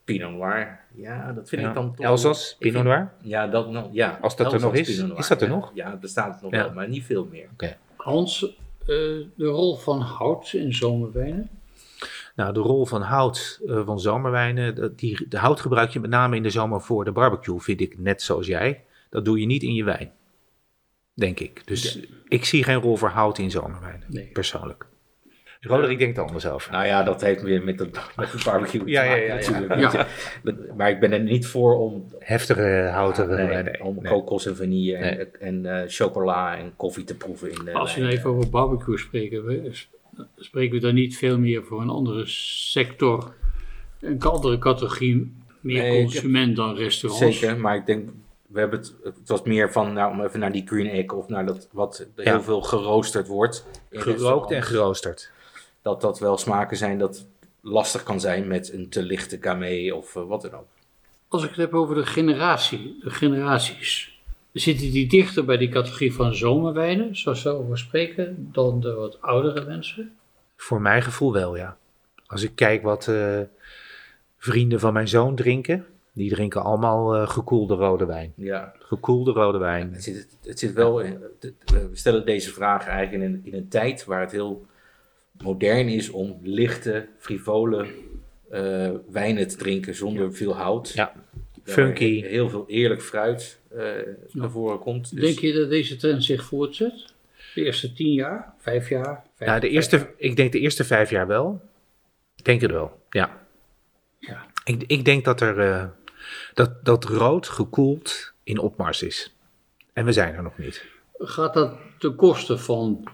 Pinot 0.03 0.31
Noir. 0.31 0.79
Ja, 0.95 1.31
dat 1.31 1.49
vind 1.49 1.61
Ja. 1.61 1.67
ik 1.69 1.73
dan 1.73 1.95
toch... 1.95 2.05
Elzas, 2.05 2.51
ik 2.51 2.57
Pinot 2.59 2.75
vind- 2.75 2.87
Noir. 2.87 3.11
Ja, 3.21 3.47
dat 3.47 3.69
nog, 3.71 3.89
ja. 3.91 4.17
Als 4.21 4.35
dat 4.35 4.53
er 4.53 4.59
nog 4.59 4.73
is. 4.73 4.89
Is 4.99 5.27
dat 5.27 5.41
er 5.41 5.47
ja. 5.47 5.53
nog? 5.53 5.71
Ja, 5.73 5.97
er 6.01 6.09
staat 6.09 6.33
het 6.33 6.41
nog 6.41 6.51
Ja. 6.51 6.63
wel, 6.63 6.73
maar 6.73 6.87
niet 6.89 7.03
veel 7.03 7.27
meer. 7.31 7.47
Hans, 7.95 8.43
eh, 8.79 8.87
de 9.35 9.45
rol 9.45 9.75
van 9.75 9.99
hout 10.01 10.53
in 10.53 10.73
zomerwijnen? 10.73 11.49
Nou, 12.35 12.53
de 12.53 12.59
rol 12.59 12.85
van 12.85 13.01
hout 13.01 13.61
eh, 13.67 13.85
van 13.85 13.99
zomerwijnen, 13.99 14.93
die, 14.95 15.25
de 15.29 15.37
hout 15.37 15.59
gebruik 15.59 15.89
je 15.89 15.99
met 15.99 16.09
name 16.09 16.35
in 16.35 16.43
de 16.43 16.49
zomer 16.49 16.81
voor 16.81 17.05
de 17.05 17.11
barbecue, 17.11 17.59
vind 17.59 17.81
ik 17.81 17.99
net 17.99 18.21
zoals 18.21 18.47
jij. 18.47 18.83
Dat 19.09 19.25
doe 19.25 19.39
je 19.39 19.45
niet 19.45 19.63
in 19.63 19.73
je 19.73 19.83
wijn, 19.83 20.11
denk 21.13 21.39
ik. 21.39 21.61
Dus 21.67 21.99
ik 22.27 22.45
zie 22.45 22.63
geen 22.63 22.79
rol 22.81 22.95
voor 22.95 23.09
hout 23.09 23.37
in 23.37 23.51
zomerwijnen, 23.51 24.03
Nee. 24.09 24.29
persoonlijk. 24.33 24.85
Roderick 25.61 25.99
denkt 25.99 26.17
er 26.17 26.23
anders 26.23 26.47
over. 26.47 26.71
Nou 26.71 26.85
ja, 26.85 27.03
dat 27.03 27.21
heeft 27.21 27.41
weer 27.41 27.63
met 27.63 27.77
de, 27.77 27.89
met 28.15 28.31
de 28.31 28.41
barbecue 28.45 28.83
te 28.83 28.89
Ja, 28.89 29.03
ja, 29.03 29.09
maken 29.09 29.25
ja, 29.25 29.33
ja. 29.39 29.49
natuurlijk. 29.49 29.93
Ja. 29.93 30.07
Maar 30.77 30.89
ik 30.89 30.99
ben 30.99 31.11
er 31.11 31.19
niet 31.19 31.47
voor 31.47 31.77
om, 31.79 32.05
Heftige 32.19 32.61
nee, 33.35 33.47
wijnen. 33.47 33.81
om 33.81 33.95
nee. 34.01 34.11
kokos 34.11 34.45
en 34.45 34.55
vanille 34.55 34.95
en, 34.95 35.17
Nee. 35.17 35.27
en 35.39 35.65
eh, 35.65 35.83
chocola 35.87 36.57
en 36.57 36.73
koffie 36.75 37.03
te 37.03 37.15
proeven 37.15 37.51
in 37.51 37.65
de 37.65 37.73
Als 37.73 37.95
we 37.95 38.07
even 38.07 38.29
over 38.29 38.49
barbecue 38.49 38.97
spreken, 38.97 39.45
we, 39.45 39.71
spreken 40.37 40.73
we 40.75 40.79
dan 40.81 40.93
niet 40.93 41.17
veel 41.17 41.39
meer 41.39 41.63
voor 41.63 41.81
een 41.81 41.89
andere 41.89 42.23
sector, 42.25 43.33
een 43.99 44.21
andere 44.21 44.57
categorie, 44.57 45.33
meer 45.59 46.01
consument 46.01 46.55
dan 46.55 46.75
restaurants? 46.75 47.39
Zeker, 47.39 47.57
maar 47.59 47.75
ik 47.75 47.85
denk, 47.85 48.09
we 48.53 48.59
hebben 48.59 48.79
het, 48.79 48.93
het 49.03 49.29
was 49.29 49.41
meer 49.43 49.71
van, 49.71 49.93
nou, 49.93 50.11
om 50.11 50.21
even 50.21 50.39
naar 50.39 50.51
die 50.51 50.67
green 50.67 50.87
egg 50.87 51.11
of 51.11 51.27
naar 51.27 51.45
dat 51.45 51.67
wat 51.71 52.07
Ja. 52.15 52.23
heel 52.31 52.41
veel 52.41 52.61
geroosterd 52.61 53.27
wordt. 53.27 53.65
Gerookt 53.91 54.51
en 54.51 54.63
geroosterd. 54.63 55.31
Dat 55.81 56.01
dat 56.01 56.19
wel 56.19 56.37
smaken 56.37 56.77
zijn 56.77 56.97
dat 56.97 57.25
lastig 57.61 58.03
kan 58.03 58.19
zijn 58.19 58.47
met 58.47 58.73
een 58.73 58.89
te 58.89 59.03
lichte 59.03 59.37
kamee 59.37 59.95
of 59.95 60.15
eh, 60.15 60.23
wat 60.23 60.41
dan 60.41 60.53
ook. 60.53 60.67
Als 61.27 61.43
ik 61.43 61.49
het 61.49 61.57
heb 61.57 61.73
over 61.73 61.95
de 61.95 62.05
generatie, 62.05 62.97
de 63.03 63.09
generaties, 63.09 64.19
zitten 64.51 64.91
die 64.91 65.07
dichter 65.07 65.45
bij 65.45 65.57
die 65.57 65.69
categorie 65.69 66.13
van 66.13 66.35
zomerwijnen, 66.35 67.15
zoals 67.15 67.43
we 67.43 67.49
over 67.49 67.77
spreken, 67.77 68.49
dan 68.51 68.79
de 68.79 68.93
wat 68.93 69.21
oudere 69.21 69.65
mensen? 69.65 70.17
Voor 70.55 70.81
mijn 70.81 71.01
gevoel 71.01 71.33
wel, 71.33 71.55
ja. 71.57 71.77
Als 72.25 72.43
ik 72.43 72.51
kijk 72.55 72.83
wat 72.83 73.07
eh, 73.07 73.39
vrienden 74.37 74.79
van 74.79 74.93
mijn 74.93 75.07
zoon 75.07 75.35
drinken, 75.35 75.85
die 76.13 76.29
drinken 76.29 76.63
allemaal 76.63 77.15
eh, 77.15 77.29
gekoelde 77.29 77.75
rode 77.75 78.05
wijn. 78.05 78.33
Ja, 78.35 78.73
Gekoelde 78.79 79.31
rode 79.31 79.57
wijn. 79.57 79.93
Het 79.93 80.03
zit, 80.03 80.37
het 80.43 80.59
zit 80.59 80.73
wel 80.73 80.99
in. 80.99 81.19
We 81.65 81.89
stellen 81.91 82.25
deze 82.25 82.53
vraag 82.53 82.87
eigenlijk 82.87 83.23
in 83.23 83.33
een, 83.33 83.41
in 83.43 83.53
een 83.53 83.67
tijd 83.67 84.05
waar 84.05 84.21
het 84.21 84.31
heel 84.31 84.65
modern 85.41 85.87
is 85.87 86.09
om 86.09 86.39
lichte, 86.41 87.07
frivole 87.17 87.87
eh, 88.49 88.91
wijnen 89.11 89.47
te 89.47 89.57
drinken 89.57 89.95
zonder 89.95 90.33
veel 90.33 90.55
hout. 90.55 90.89
Ja, 90.89 91.13
funky. 91.63 92.21
Heel 92.21 92.49
veel 92.49 92.63
eerlijk 92.67 93.01
fruit 93.01 93.59
eh 93.75 93.85
naar 94.31 94.49
voren 94.49 94.79
komt. 94.79 95.11
Dus 95.11 95.21
Denk 95.21 95.39
je 95.39 95.53
dat 95.53 95.69
deze 95.69 95.95
trend 95.95 96.23
zich 96.23 96.43
voortzet? 96.43 97.13
De 97.55 97.63
eerste 97.63 97.93
tien 97.93 98.13
jaar, 98.13 98.53
vijf 98.57 98.89
jaar? 98.89 99.23
Vijf, 99.35 99.49
Nou, 99.49 99.61
de 99.61 99.69
eerste, 99.69 100.07
ik 100.17 100.35
denk 100.35 100.51
de 100.51 100.59
eerste 100.59 100.83
vijf 100.83 101.09
jaar 101.09 101.27
wel. 101.27 101.61
Ik 102.35 102.45
denk 102.45 102.61
het 102.61 102.71
wel, 102.71 103.01
ja. 103.09 103.41
Ja. 104.19 104.45
Ik, 104.65 104.83
ik 104.87 105.05
denk 105.05 105.25
dat 105.25 105.41
er 105.41 105.59
eh, 105.59 105.85
dat, 106.53 106.85
dat 106.85 107.03
rood 107.03 107.47
gekoeld 107.47 108.33
in 108.43 108.59
opmars 108.59 109.01
is. 109.01 109.35
En 109.93 110.05
we 110.05 110.11
zijn 110.11 110.35
er 110.35 110.43
nog 110.43 110.57
niet. 110.57 110.85
Gaat 111.17 111.53
dat 111.53 111.75
ten 111.99 112.15
koste 112.15 112.57
van 112.57 113.07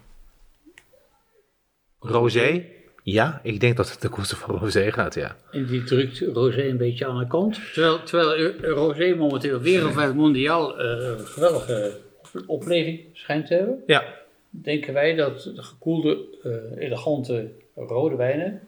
Rosé? 2.00 2.66
Ja, 3.04 3.39
ik 3.44 3.60
denk 3.60 3.78
dat 3.78 3.89
het 3.89 4.00
ten 4.00 4.10
koste 4.10 4.36
van 4.36 4.56
rosé 4.56 4.92
gaat, 4.92 5.13
ja. 5.13 5.36
En 5.51 5.66
die 5.66 5.84
drukt 5.84 6.20
Rosé 6.20 6.62
een 6.63 6.78
beetje 6.78 7.06
aan 7.06 7.20
de 7.20 7.28
kant. 7.28 7.74
Terwijl, 7.74 8.04
terwijl 8.04 8.51
Rosé 8.62 9.16
momenteel 9.16 9.60
wereldwijd 9.60 10.16
mondiaal 10.16 10.80
eh, 10.80 11.08
een 11.20 11.28
geweldige 11.28 11.98
opleving 12.46 13.01
schijnt 13.13 13.48
te 13.48 13.54
hebben. 13.54 13.84
Ja, 13.86 14.18
Denken 14.50 14.94
wij 14.94 15.16
dat 15.16 15.44
de 15.44 15.63
gekoelde, 15.63 16.25
eh, 16.44 16.84
elegante 16.84 17.51
rode 17.75 18.16
wijnen 18.16 18.62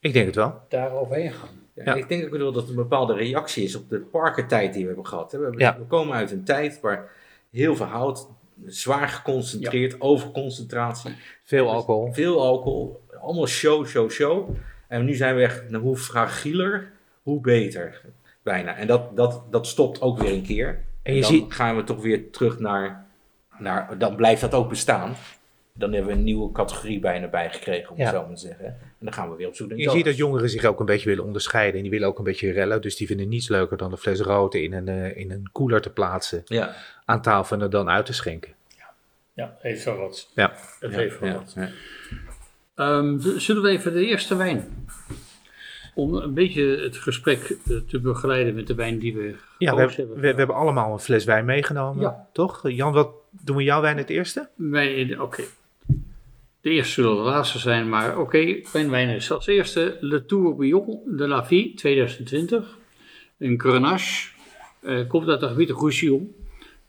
ik 0.00 0.12
denk 0.12 0.26
het 0.26 0.34
wel. 0.34 0.60
daar 0.68 0.92
overheen 0.92 1.32
gaan. 1.32 1.65
Ja, 1.84 1.94
ik 1.94 2.08
denk 2.08 2.24
ook 2.24 2.30
wel 2.30 2.52
dat 2.52 2.60
het 2.62 2.68
een 2.70 2.76
bepaalde 2.76 3.14
reactie 3.14 3.64
is 3.64 3.74
op 3.74 3.88
de 3.88 3.98
parkertijd 3.98 4.72
die 4.72 4.80
we 4.82 4.86
hebben 4.88 5.06
gehad. 5.06 5.32
hè. 5.32 5.38
We, 5.38 5.44
hebben- 5.44 5.60
Ja. 5.62 5.78
we 5.78 5.84
komen 5.84 6.14
uit 6.16 6.30
een 6.30 6.44
tijd 6.44 6.80
waar 6.80 7.10
heel 7.50 7.76
veel 7.76 7.86
hout, 7.86 8.28
zwaar 8.66 9.08
geconcentreerd, 9.08 10.00
overconcentratie. 10.00 11.14
Veel 11.42 11.70
alcohol. 11.70 12.12
Veel 12.12 12.40
alcohol, 12.42 13.04
allemaal 13.20 13.46
show, 13.46 13.86
show, 13.86 14.10
show. 14.10 14.48
En 14.88 15.04
nu 15.04 15.14
zijn 15.14 15.36
we 15.36 15.42
echt, 15.42 15.70
nou, 15.70 15.82
hoe 15.82 15.96
fragieler, 15.96 16.92
hoe 17.22 17.40
beter. 17.40 18.00
Bijna. 18.42 18.76
En 18.76 18.86
dat, 18.86 19.16
dat, 19.16 19.42
dat 19.50 19.66
stopt 19.66 20.00
ook 20.00 20.18
weer 20.18 20.32
een 20.32 20.42
keer. 20.42 20.68
En 20.68 20.82
En 21.02 21.14
je 21.14 21.20
dan 21.20 21.30
ziet, 21.30 21.52
gaan 21.52 21.76
we 21.76 21.84
toch 21.84 22.02
weer 22.02 22.30
terug 22.30 22.58
naar, 22.58 23.06
naar, 23.58 23.98
dan 23.98 24.16
blijft 24.16 24.40
dat 24.40 24.54
ook 24.54 24.68
bestaan. 24.68 25.14
Dan 25.78 25.92
hebben 25.92 26.10
we 26.12 26.18
een 26.18 26.24
nieuwe 26.24 26.52
categorie 26.52 26.98
bijna 27.00 27.28
bijgekregen, 27.28 27.90
om 27.90 27.96
Ja. 27.96 28.04
het 28.04 28.14
zo 28.14 28.26
maar 28.26 28.34
te 28.36 28.40
zeggen. 28.40 28.66
En 28.66 28.80
dan 29.00 29.12
gaan 29.12 29.30
we 29.30 29.36
weer 29.36 29.46
op 29.48 29.54
zoek 29.54 29.68
naar 29.68 29.78
je 29.78 29.90
ziet 29.90 30.04
dat 30.04 30.16
jongeren 30.16 30.50
zich 30.50 30.64
ook 30.64 30.80
een 30.80 30.86
beetje 30.86 31.08
willen 31.08 31.24
onderscheiden. 31.24 31.74
En 31.76 31.82
die 31.82 31.90
willen 31.90 32.08
ook 32.08 32.18
een 32.18 32.24
beetje 32.24 32.52
rellen. 32.52 32.80
Dus 32.82 32.96
die 32.96 33.06
vinden 33.06 33.28
niets 33.28 33.48
leuker 33.48 33.76
dan 33.76 33.92
een 33.92 33.98
fles 33.98 34.20
rood 34.20 34.54
in 34.54 34.72
een, 34.72 34.88
eh, 34.88 35.16
in 35.16 35.30
een 35.30 35.48
koeler 35.52 35.80
te 35.80 35.90
plaatsen. 35.90 36.42
Ja, 36.44 36.74
Aan 37.04 37.22
tafel 37.22 37.56
en 37.56 37.62
er 37.62 37.70
dan 37.70 37.88
uit 37.88 38.06
te 38.06 38.12
schenken. 38.12 38.54
Ja, 39.34 39.56
heeft 39.60 39.84
wel 39.84 39.96
wat. 39.96 40.30
Ja. 40.34 40.52
Het 40.80 40.92
ja, 40.92 40.98
heeft 40.98 41.18
wel 41.18 41.28
ja, 41.28 41.34
wat. 41.34 41.52
ja. 41.56 41.68
Ehm, 42.74 43.18
zullen 43.38 43.62
we 43.62 43.68
even 43.68 43.92
de 43.92 44.06
eerste 44.06 44.36
wijn, 44.36 44.86
om 45.94 46.14
een 46.14 46.34
beetje 46.34 46.78
het 46.82 46.96
gesprek 46.96 47.56
eh, 47.68 47.76
te 47.88 48.00
begeleiden 48.00 48.54
met 48.54 48.66
de 48.66 48.74
wijn 48.74 48.98
die 48.98 49.14
we 49.14 49.34
Ja, 49.58 49.74
we, 49.74 49.78
hebben- 49.78 49.96
hebben. 49.96 50.14
we, 50.14 50.20
we 50.20 50.36
hebben 50.36 50.56
allemaal 50.56 50.92
een 50.92 50.98
fles 50.98 51.24
wijn 51.24 51.44
meegenomen, 51.44 52.02
Ja. 52.02 52.28
toch? 52.32 52.68
Jan, 52.68 52.92
wat 52.92 53.10
doen 53.30 53.56
we 53.56 53.62
jouw 53.62 53.80
wijn 53.80 53.96
het 53.96 54.10
eerste? 54.10 54.48
Oké. 55.18 55.42
De 56.66 56.72
eerste 56.72 56.92
zullen 56.92 57.16
de 57.16 57.22
laatste 57.22 57.58
zijn, 57.58 57.88
maar 57.88 58.18
oké. 58.18 58.60
mijn 58.72 58.90
wijn 58.90 59.08
is 59.08 59.30
als 59.30 59.46
eerste 59.46 59.96
Le 60.00 60.24
Tourbillon 60.24 61.00
de 61.06 61.28
la 61.28 61.44
Vie 61.44 61.74
2020. 61.74 62.78
Een 63.38 63.60
Grenache. 63.60 64.28
eh, 64.82 65.08
komt 65.08 65.28
uit 65.28 65.40
het 65.40 65.50
gebied 65.50 65.70
Roussillon. 65.70 66.34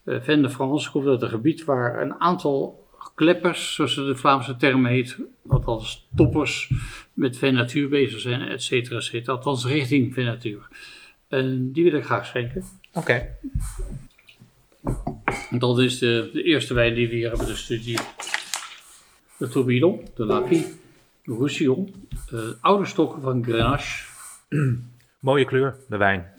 Uh, 0.06 0.22
Ven 0.22 0.42
de 0.42 0.50
France 0.50 0.92
komt 0.92 1.08
uit 1.08 1.22
een 1.22 1.30
gebied 1.30 1.64
waar 1.64 2.02
een 2.02 2.14
aantal 2.14 2.88
kleppers, 3.16 3.74
zoals 3.74 3.96
de 3.96 4.16
Vlaamse 4.16 4.56
term 4.56 4.86
heet, 4.86 5.18
althans 5.48 6.08
toppers, 6.16 6.72
met 7.14 7.38
Venatuur 7.38 7.90
bezig 7.90 8.20
zijn, 8.20 8.42
et 8.42 8.64
cetera, 8.64 8.98
et 8.98 9.04
cetera. 9.04 9.34
Althans 9.34 9.66
richting 9.66 10.14
Venatuur. 10.14 10.68
En 11.28 11.72
die 11.72 11.84
wil 11.84 11.94
ik 11.94 12.06
graag 12.06 12.26
schenken. 12.26 12.64
Oké. 12.94 13.28
Dat 15.50 15.80
is 15.80 15.98
de, 15.98 16.30
de, 16.34 16.44
eerste 16.44 16.74
wijn 16.74 16.94
die 16.94 17.08
we 17.08 17.16
hier 17.16 17.30
hebben 17.30 17.48
bestudeerd. 17.48 18.37
De 19.38 19.48
Tourbillon, 19.48 20.08
de 20.16 20.26
Lapie, 20.26 20.66
de 21.24 21.34
Roussillon, 21.34 22.08
uh, 22.34 22.42
oude 22.62 22.86
stokken 22.86 23.22
van 23.22 23.44
Grenache. 23.44 24.06
mooie 25.20 25.46
kleur, 25.46 25.76
de 25.90 25.98
wijn. 25.98 26.34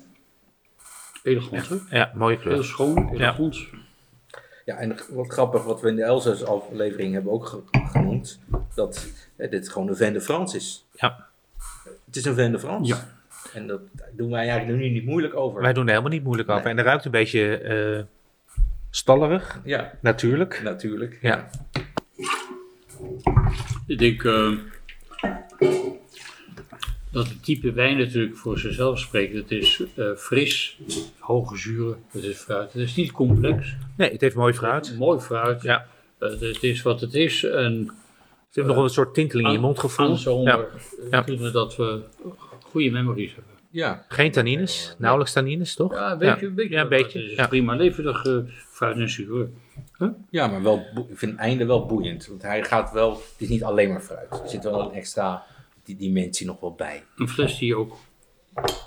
Elegant, 1.22 1.68
hè? 1.68 1.98
Ja, 1.98 2.12
mooie 2.14 2.38
kleur. 2.38 2.52
Heel 2.52 2.62
schoon, 2.62 3.08
elegant. 3.12 3.56
Ja. 3.56 3.78
ja, 4.64 4.76
en 4.76 4.96
wat 5.10 5.32
grappig, 5.32 5.64
wat 5.64 5.80
we 5.80 5.88
in 5.88 5.96
de 5.96 6.02
Elzas 6.02 6.44
aflevering 6.44 7.12
hebben 7.12 7.32
ook 7.32 7.62
genoemd, 7.72 8.40
dat 8.74 9.08
hè, 9.36 9.48
dit 9.48 9.68
gewoon 9.68 9.88
een 9.88 9.96
Vin 9.96 10.12
de 10.12 10.20
France 10.20 10.56
is. 10.56 10.86
Ja. 10.92 11.26
Het 12.04 12.16
is 12.16 12.24
een 12.24 12.34
Vin 12.34 12.52
de 12.52 12.58
France. 12.58 12.94
Ja. 12.94 13.16
En 13.54 13.66
dat 13.66 13.80
doen 14.12 14.30
wij 14.30 14.48
eigenlijk 14.48 14.78
nu 14.78 14.88
niet 14.88 15.04
moeilijk 15.04 15.34
over. 15.34 15.60
Wij 15.60 15.72
doen 15.72 15.84
er 15.84 15.90
helemaal 15.90 16.10
niet 16.10 16.24
moeilijk 16.24 16.48
over. 16.48 16.62
Nee. 16.62 16.70
En 16.70 16.76
dat 16.76 16.86
ruikt 16.86 17.04
een 17.04 17.10
beetje 17.10 17.62
uh, 17.98 18.04
stallerig. 18.90 19.60
Ja. 19.64 19.92
Natuurlijk. 20.00 20.60
Natuurlijk. 20.62 21.18
Ja. 21.22 21.50
Ik 23.86 23.98
denk 23.98 24.22
uh, 24.22 24.58
dat 27.10 27.28
het 27.28 27.44
type 27.44 27.72
wijn 27.72 27.98
natuurlijk 27.98 28.36
voor 28.36 28.58
zichzelf 28.58 28.98
spreekt. 28.98 29.34
Het 29.34 29.50
is 29.50 29.82
uh, 29.96 30.14
fris, 30.14 30.78
hoge 31.18 31.56
zuren, 31.56 31.96
het 32.10 32.22
is 32.22 32.36
fruit. 32.36 32.72
Het 32.72 32.82
is 32.82 32.94
niet 32.94 33.12
complex. 33.12 33.74
Nee, 33.96 34.10
het 34.10 34.20
heeft 34.20 34.36
mooi 34.36 34.52
fruit. 34.52 34.98
Mooi 34.98 35.20
fruit. 35.20 35.62
Ja. 35.62 35.86
Uh, 36.20 36.40
het 36.40 36.62
is 36.62 36.82
wat 36.82 37.00
het 37.00 37.14
is. 37.14 37.44
En, 37.44 37.90
het 38.46 38.56
heeft 38.56 38.66
nog 38.66 38.76
wel 38.76 38.84
een 38.84 38.90
soort 38.90 39.14
tinteling 39.14 39.48
in 39.48 39.54
je 39.54 39.60
mondgevoel. 39.60 40.06
Aan 40.06 40.18
zomer 40.18 40.68
ja. 41.10 41.24
we 41.24 41.50
dat 41.50 41.76
we 41.76 42.02
goede 42.60 42.90
memories 42.90 43.34
hebben. 43.34 43.57
Ja. 43.70 44.04
Geen 44.08 44.32
tannines, 44.32 44.94
nauwelijks 44.98 45.32
tannines, 45.32 45.74
toch? 45.74 45.94
Ja, 45.94 46.12
een 46.12 46.18
beetje. 46.18 46.40
Ja. 46.40 46.48
Een 46.48 46.54
beetje, 46.54 46.74
ja, 46.74 46.82
een 46.82 46.88
beetje. 46.88 47.18
Het 47.20 47.30
is 47.30 47.36
ja. 47.36 47.46
prima 47.46 47.74
levendig 47.74 48.24
uh, 48.24 48.38
fruit 48.68 48.96
en 48.96 49.10
zuur. 49.10 49.48
Huh? 49.98 50.08
Ja, 50.30 50.46
maar 50.46 50.62
wel, 50.62 50.86
ik 51.08 51.18
vind 51.18 51.32
het 51.32 51.40
einde 51.40 51.66
wel 51.66 51.86
boeiend. 51.86 52.26
Want 52.26 52.42
hij 52.42 52.64
gaat 52.64 52.92
wel, 52.92 53.10
het 53.10 53.34
is 53.36 53.48
niet 53.48 53.64
alleen 53.64 53.88
maar 53.88 54.00
fruit. 54.00 54.30
Er 54.42 54.48
zit 54.48 54.64
wel 54.64 54.80
een 54.80 54.92
extra 54.92 55.44
die 55.84 55.96
dimensie 55.96 56.46
nog 56.46 56.60
wel 56.60 56.74
bij. 56.74 57.04
Een 57.16 57.28
fles 57.28 57.58
die 57.58 57.76
ook 57.76 57.96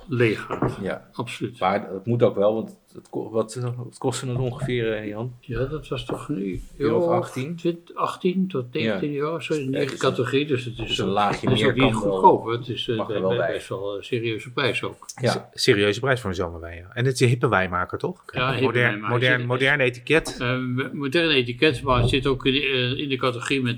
leeg 0.08 0.42
gaat. 0.42 0.78
Ja, 0.82 1.10
absoluut. 1.14 1.60
Maar 1.60 1.90
dat 1.92 2.06
moet 2.06 2.24
ook 2.24 2.36
wel, 2.36 2.54
want 2.54 2.80
het, 2.94 3.08
wat, 3.12 3.54
wat 3.78 3.98
kostte 3.98 4.28
het 4.28 4.38
ongeveer, 4.38 5.02
uh, 5.02 5.08
Jan? 5.08 5.36
Ja, 5.40 5.66
dat 5.66 5.88
was 5.88 6.06
toch 6.06 6.30
nu 6.30 6.62
euro 6.78 7.12
18? 7.12 7.56
20, 7.56 7.96
18 7.96 8.48
tot 8.48 8.74
19 8.74 9.12
ja. 9.12 9.20
euro, 9.20 9.40
zo 9.40 9.54
in 9.54 9.72
die 9.72 9.82
ja, 9.82 9.86
categorie. 9.98 10.46
Dus 10.46 10.66
het 10.66 10.80
is, 10.80 10.88
dus 10.88 10.98
een 10.98 11.08
laagje 11.08 11.48
het 11.50 11.58
is 11.58 11.62
meer 11.64 11.72
ook 11.72 11.78
niet 11.78 11.94
goedkoop. 11.94 12.46
Het 12.46 12.68
is 12.68 12.88
uh, 12.88 13.08
wel 13.08 13.38
bij. 13.38 13.54
best 13.54 13.70
wel 13.70 13.96
een 13.98 14.04
serieuze 14.04 14.52
prijs 14.52 14.84
ook. 14.84 15.06
Ja. 15.22 15.50
Serieuze 15.54 16.00
prijs 16.00 16.20
voor 16.20 16.30
een 16.30 16.36
zomerwijn. 16.36 16.78
Ja. 16.78 16.90
En 16.94 17.06
het 17.06 17.14
is 17.14 17.20
een 17.20 17.28
hippe 17.28 17.50
wijnmaker, 17.50 17.98
toch? 17.98 18.24
Ja, 18.26 18.60
modern, 18.62 19.00
modern, 19.00 19.46
modern 19.46 19.80
etiket. 19.80 20.38
Uh, 20.42 20.58
modern 20.92 21.30
etiket, 21.30 21.82
maar 21.82 22.00
het 22.00 22.10
zit 22.10 22.28
ook 22.28 22.46
in 22.46 22.54
de, 22.54 22.96
in 22.98 23.10
de 23.10 23.18
categorie 23.18 23.62
met 23.62 23.78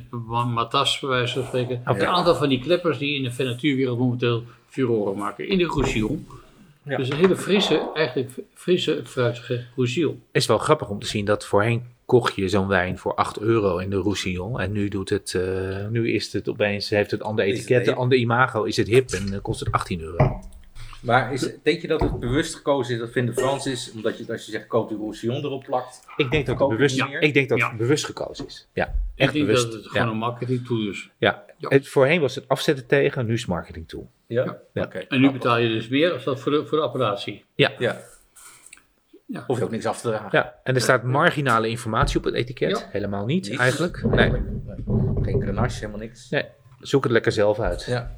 Matas, 0.53 1.00
bij 1.00 1.09
wijze 1.09 1.33
van 1.33 1.43
spreken. 1.43 1.81
Okay. 1.81 2.00
Een 2.00 2.07
aantal 2.07 2.35
van 2.35 2.50
die 2.50 2.59
kleppers 2.59 2.97
die 2.97 3.15
in 3.15 3.23
de 3.23 3.31
venatuurwereld 3.31 4.00
momenteel 4.00 4.43
furoren 4.74 5.18
maken. 5.18 5.48
In 5.48 5.58
de 5.58 5.65
Roussillon. 5.65 6.27
Ja. 6.84 6.98
Dus 6.98 7.10
een 7.10 7.18
hele 7.18 7.36
frisse, 7.36 7.92
eigenlijk 7.94 8.32
frisse, 8.53 9.01
fruitige 9.06 9.65
Roussillon. 9.75 10.22
Het 10.32 10.42
is 10.42 10.48
wel 10.48 10.58
grappig 10.58 10.89
om 10.89 11.00
te 11.00 11.08
zien 11.08 11.25
dat 11.25 11.46
voorheen 11.46 11.84
kocht 12.06 12.36
je 12.36 12.50
zo'n 12.50 12.68
wijn 12.68 12.98
voor 12.98 13.15
8 13.15 13.39
euro 13.39 13.77
in 13.77 13.89
de 13.89 13.96
Roussillon. 13.96 14.60
En 14.60 14.72
nu 14.72 14.88
doet 14.88 15.10
het, 15.10 15.34
uh, 15.36 15.88
nu 15.88 16.13
is 16.13 16.34
het 16.34 16.50
opeens, 16.50 16.89
heeft 16.89 17.12
het 17.12 17.24
ander 17.24 17.46
etiket, 17.46 17.88
een 17.88 17.96
ander 17.96 18.18
imago, 18.18 18.63
is 18.63 18.77
het 18.77 18.88
hip 18.88 19.10
en 19.10 19.27
uh, 19.32 19.38
kost 19.42 19.60
het 19.60 19.72
18 19.72 20.01
euro. 20.01 20.39
Maar 21.03 21.33
is, 21.33 21.50
denk 21.63 21.81
je 21.81 21.88
dat 21.88 22.01
het 22.01 22.19
bewust 22.19 22.55
gekozen 22.55 22.93
is 22.93 23.00
dat 23.00 23.12
Vin 23.12 23.25
de 23.25 23.33
France 23.33 23.72
is, 23.72 23.91
omdat 23.91 24.17
je 24.17 24.31
als 24.31 24.45
je 24.45 24.51
zegt 24.51 24.67
koop 24.67 24.89
die 24.89 24.98
Roussillon 24.98 25.43
erop 25.43 25.63
plakt? 25.63 26.03
Ik 26.17 26.31
denk 26.31 26.45
dat 26.45 26.60
het 26.60 26.69
bewust, 26.69 26.95
ja. 26.95 27.19
ik 27.19 27.33
denk 27.33 27.50
dat 27.50 27.62
het 27.62 27.77
bewust 27.77 28.05
gekozen 28.05 28.45
is. 28.45 28.67
Ja, 28.74 28.95
echt 29.15 29.29
ik 29.29 29.36
denk 29.36 29.45
bewust. 29.45 29.65
dat 29.65 29.74
het 29.74 29.88
gewoon 29.88 30.05
ja. 30.07 30.12
een 30.12 30.17
marketing 30.17 30.65
tool 30.65 30.89
is. 30.89 31.10
Ja. 31.17 31.45
Het, 31.60 31.88
voorheen 31.88 32.22
was 32.22 32.36
het 32.36 32.48
afzetten 32.48 32.88
tegen, 32.88 33.25
nu 33.25 33.33
is 33.33 33.39
het 33.39 33.50
marketing 33.50 33.88
tool. 33.88 34.10
Ja, 34.27 34.57
ja. 34.74 34.83
Okay. 34.83 35.05
En 35.10 35.22
nu 35.22 35.31
betaal 35.31 35.57
je 35.57 35.67
dus 35.67 35.88
meer 35.88 36.12
als 36.12 36.24
dat 36.24 36.39
voor 36.39 36.51
de, 36.51 36.65
voor 36.65 36.77
de 36.77 36.83
apparatie. 36.83 37.43
Ja. 37.55 37.72
ja. 37.77 38.01
Ja. 39.25 39.43
Hoef 39.48 39.57
je 39.57 39.63
ook 39.63 39.72
niks 39.72 39.86
af 39.86 40.01
te 40.01 40.07
dragen. 40.07 40.29
Ja, 40.31 40.60
en 40.63 40.75
er 40.75 40.81
staat 40.81 41.03
marginale 41.03 41.67
informatie 41.67 42.17
op 42.17 42.24
het 42.24 42.33
etiket. 42.33 42.69
Ja. 42.69 42.88
Helemaal 42.91 43.25
niet, 43.25 43.50
niets. 43.50 43.60
eigenlijk. 43.60 44.03
Nee. 44.03 44.29
nee. 44.29 44.41
Geen 45.22 45.41
grenache, 45.41 45.79
helemaal 45.79 46.00
niks. 46.00 46.29
Nee, 46.29 46.45
zoek 46.79 47.03
het 47.03 47.12
lekker 47.12 47.31
zelf 47.31 47.60
uit. 47.60 47.83
Ja. 47.83 48.15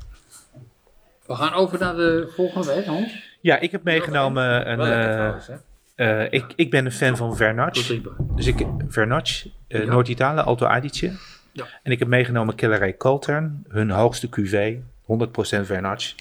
We 1.26 1.36
gaan 1.36 1.54
over 1.54 1.80
naar 1.80 1.96
de 1.96 2.32
volgende 2.36 2.68
wijn, 2.68 2.86
Hans. 2.86 3.38
Ja, 3.42 3.60
ik 3.60 3.72
heb 3.72 3.84
meegenomen 3.84 4.72
een... 4.72 4.80
Uh, 4.80 5.36
uh, 5.96 6.32
ik, 6.32 6.54
ik 6.56 6.70
ben 6.70 6.86
een 6.86 6.92
fan 6.92 7.18
van 7.18 7.36
Vernatsch. 7.36 7.92
Dus 8.36 8.48
ik, 8.48 8.66
Vernatsch, 8.88 9.46
uh, 9.46 9.84
ja. 9.84 9.86
Noord-Italië, 9.90 10.40
Alto 10.40 10.66
Adige. 10.66 11.12
Ja. 11.52 11.66
En 11.84 11.92
ik 11.92 12.00
heb 12.00 12.08
meegenomen 12.08 12.56
Kellerij 12.56 12.98
Coltern, 12.98 13.66
hun 13.68 13.90
hoogste 13.90 14.30
cuvée, 14.30 14.84
100% 15.04 15.06
Vernatsch. 15.62 16.16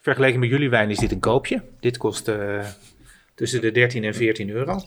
Vergeleken 0.00 0.40
met 0.40 0.48
jullie 0.48 0.70
wijn 0.70 0.90
is 0.90 0.98
dit 0.98 1.12
een 1.12 1.20
koopje. 1.20 1.62
Dit 1.80 1.96
kost 1.96 2.28
uh, 2.28 2.64
tussen 3.34 3.60
de 3.60 3.70
13 3.70 4.04
en 4.04 4.14
14 4.14 4.50
euro. 4.50 4.80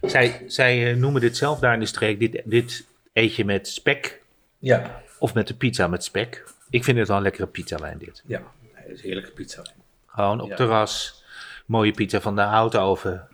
Zij, 0.00 0.44
zij 0.46 0.92
uh, 0.92 0.96
noemen 0.96 1.20
dit 1.20 1.36
zelf 1.36 1.58
daar 1.58 1.74
in 1.74 1.80
de 1.80 1.86
streek, 1.86 2.18
dit, 2.18 2.42
dit 2.44 2.86
eet 3.12 3.34
je 3.34 3.44
met 3.44 3.68
spek. 3.68 4.20
Ja. 4.58 5.02
Of 5.20 5.34
met 5.34 5.48
de 5.48 5.54
pizza 5.54 5.86
met 5.86 6.04
spek. 6.04 6.44
Ik 6.70 6.84
vind 6.84 6.98
het 6.98 7.08
wel 7.08 7.16
een 7.16 7.22
lekkere 7.22 7.46
pizzawijn 7.46 7.98
dit. 7.98 8.22
Ja, 8.26 8.42
het 8.72 8.90
is 8.90 9.02
heerlijke 9.02 9.30
pizza. 9.30 9.62
Gewoon 10.06 10.40
op 10.40 10.48
ja. 10.48 10.56
terras, 10.56 11.24
mooie 11.66 11.92
pizza 11.92 12.20
van 12.20 12.36
de 12.36 12.42
houtoven. 12.42 13.28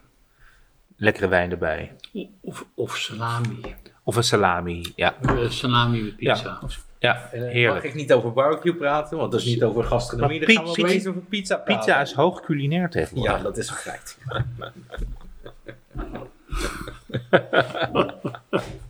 Lekkere 0.97 1.29
wijn 1.29 1.51
erbij. 1.51 1.97
Of, 2.41 2.67
of 2.75 2.97
salami. 2.97 3.61
Of 4.03 4.17
een 4.17 4.25
salami, 4.25 4.93
ja. 4.97 5.17
Uh, 5.23 5.51
salami 5.51 6.03
met 6.03 6.17
pizza. 6.17 6.61
Ja. 6.63 6.69
Ja, 6.99 7.29
heerlijk. 7.31 7.83
Mag 7.83 7.93
ik 7.93 7.95
niet 7.95 8.13
over 8.13 8.33
barbecue 8.33 8.75
praten, 8.75 9.19
want 9.19 9.33
dat 9.33 9.41
is 9.41 9.47
niet 9.47 9.63
over 9.63 9.85
gastronomie. 9.85 10.41
Dan 10.41 10.55
gaan 10.55 10.65
we 10.65 10.71
opeens 10.71 11.07
over 11.07 11.21
pizza 11.21 11.57
praten. 11.57 11.77
Pizza 11.77 12.01
is 12.01 12.13
hoog 12.13 12.41
culinair 12.41 12.91
tegenwoordig. 12.91 13.37
Ja, 13.37 13.43
dat 13.43 13.57
is 13.57 13.69
een 13.69 13.77
feit. 13.77 14.19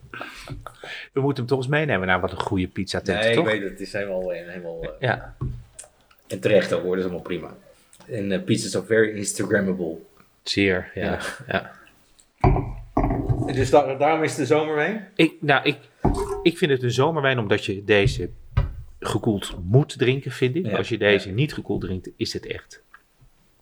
we 1.17 1.23
moeten 1.23 1.45
hem 1.45 1.47
toch 1.47 1.59
eens 1.59 1.69
meenemen 1.69 2.07
naar 2.07 2.21
wat 2.21 2.31
een 2.31 2.41
goede 2.41 2.69
pizza 2.69 3.01
tent, 3.01 3.21
nee, 3.21 3.35
toch? 3.35 3.45
ik 3.45 3.53
weet 3.53 3.63
het. 3.63 3.71
Het 3.71 3.81
is 3.81 3.93
helemaal... 3.93 4.31
helemaal 4.31 4.85
uh, 4.85 4.91
ja. 5.01 5.35
En 6.27 6.41
terecht 6.41 6.73
ook 6.73 6.83
hoor, 6.83 6.91
dat 6.91 6.99
is 6.99 7.05
allemaal 7.05 7.23
prima. 7.23 7.57
En 8.07 8.31
uh, 8.31 8.43
pizza's 8.45 8.77
are 8.77 8.85
very 8.85 9.17
Instagrammable. 9.17 9.97
Zeer, 10.43 10.91
ja. 10.95 11.19
ja. 11.47 11.73
ja. 13.47 13.53
Dus 13.53 13.71
daar, 13.71 13.99
daarom 13.99 14.23
is 14.23 14.35
de 14.35 14.47
zomerwijn? 14.47 15.09
Ik, 15.15 15.35
nou, 15.41 15.65
ik, 15.65 15.79
ik 16.43 16.59
vind 16.59 16.71
het 16.71 16.83
een 16.83 16.91
zomerwijn 16.91 17.39
omdat 17.39 17.65
je 17.65 17.85
deze 17.85 18.31
gekoeld 19.01 19.57
moet 19.65 19.99
drinken, 19.99 20.31
vind 20.31 20.57
ik. 20.57 20.67
Ja, 20.67 20.77
Als 20.77 20.89
je 20.89 20.99
deze 20.99 21.29
ja. 21.29 21.35
niet 21.35 21.55
gekoeld 21.55 21.81
drinkt, 21.81 22.11
is 22.17 22.33
het 22.33 22.47
echt 22.47 22.83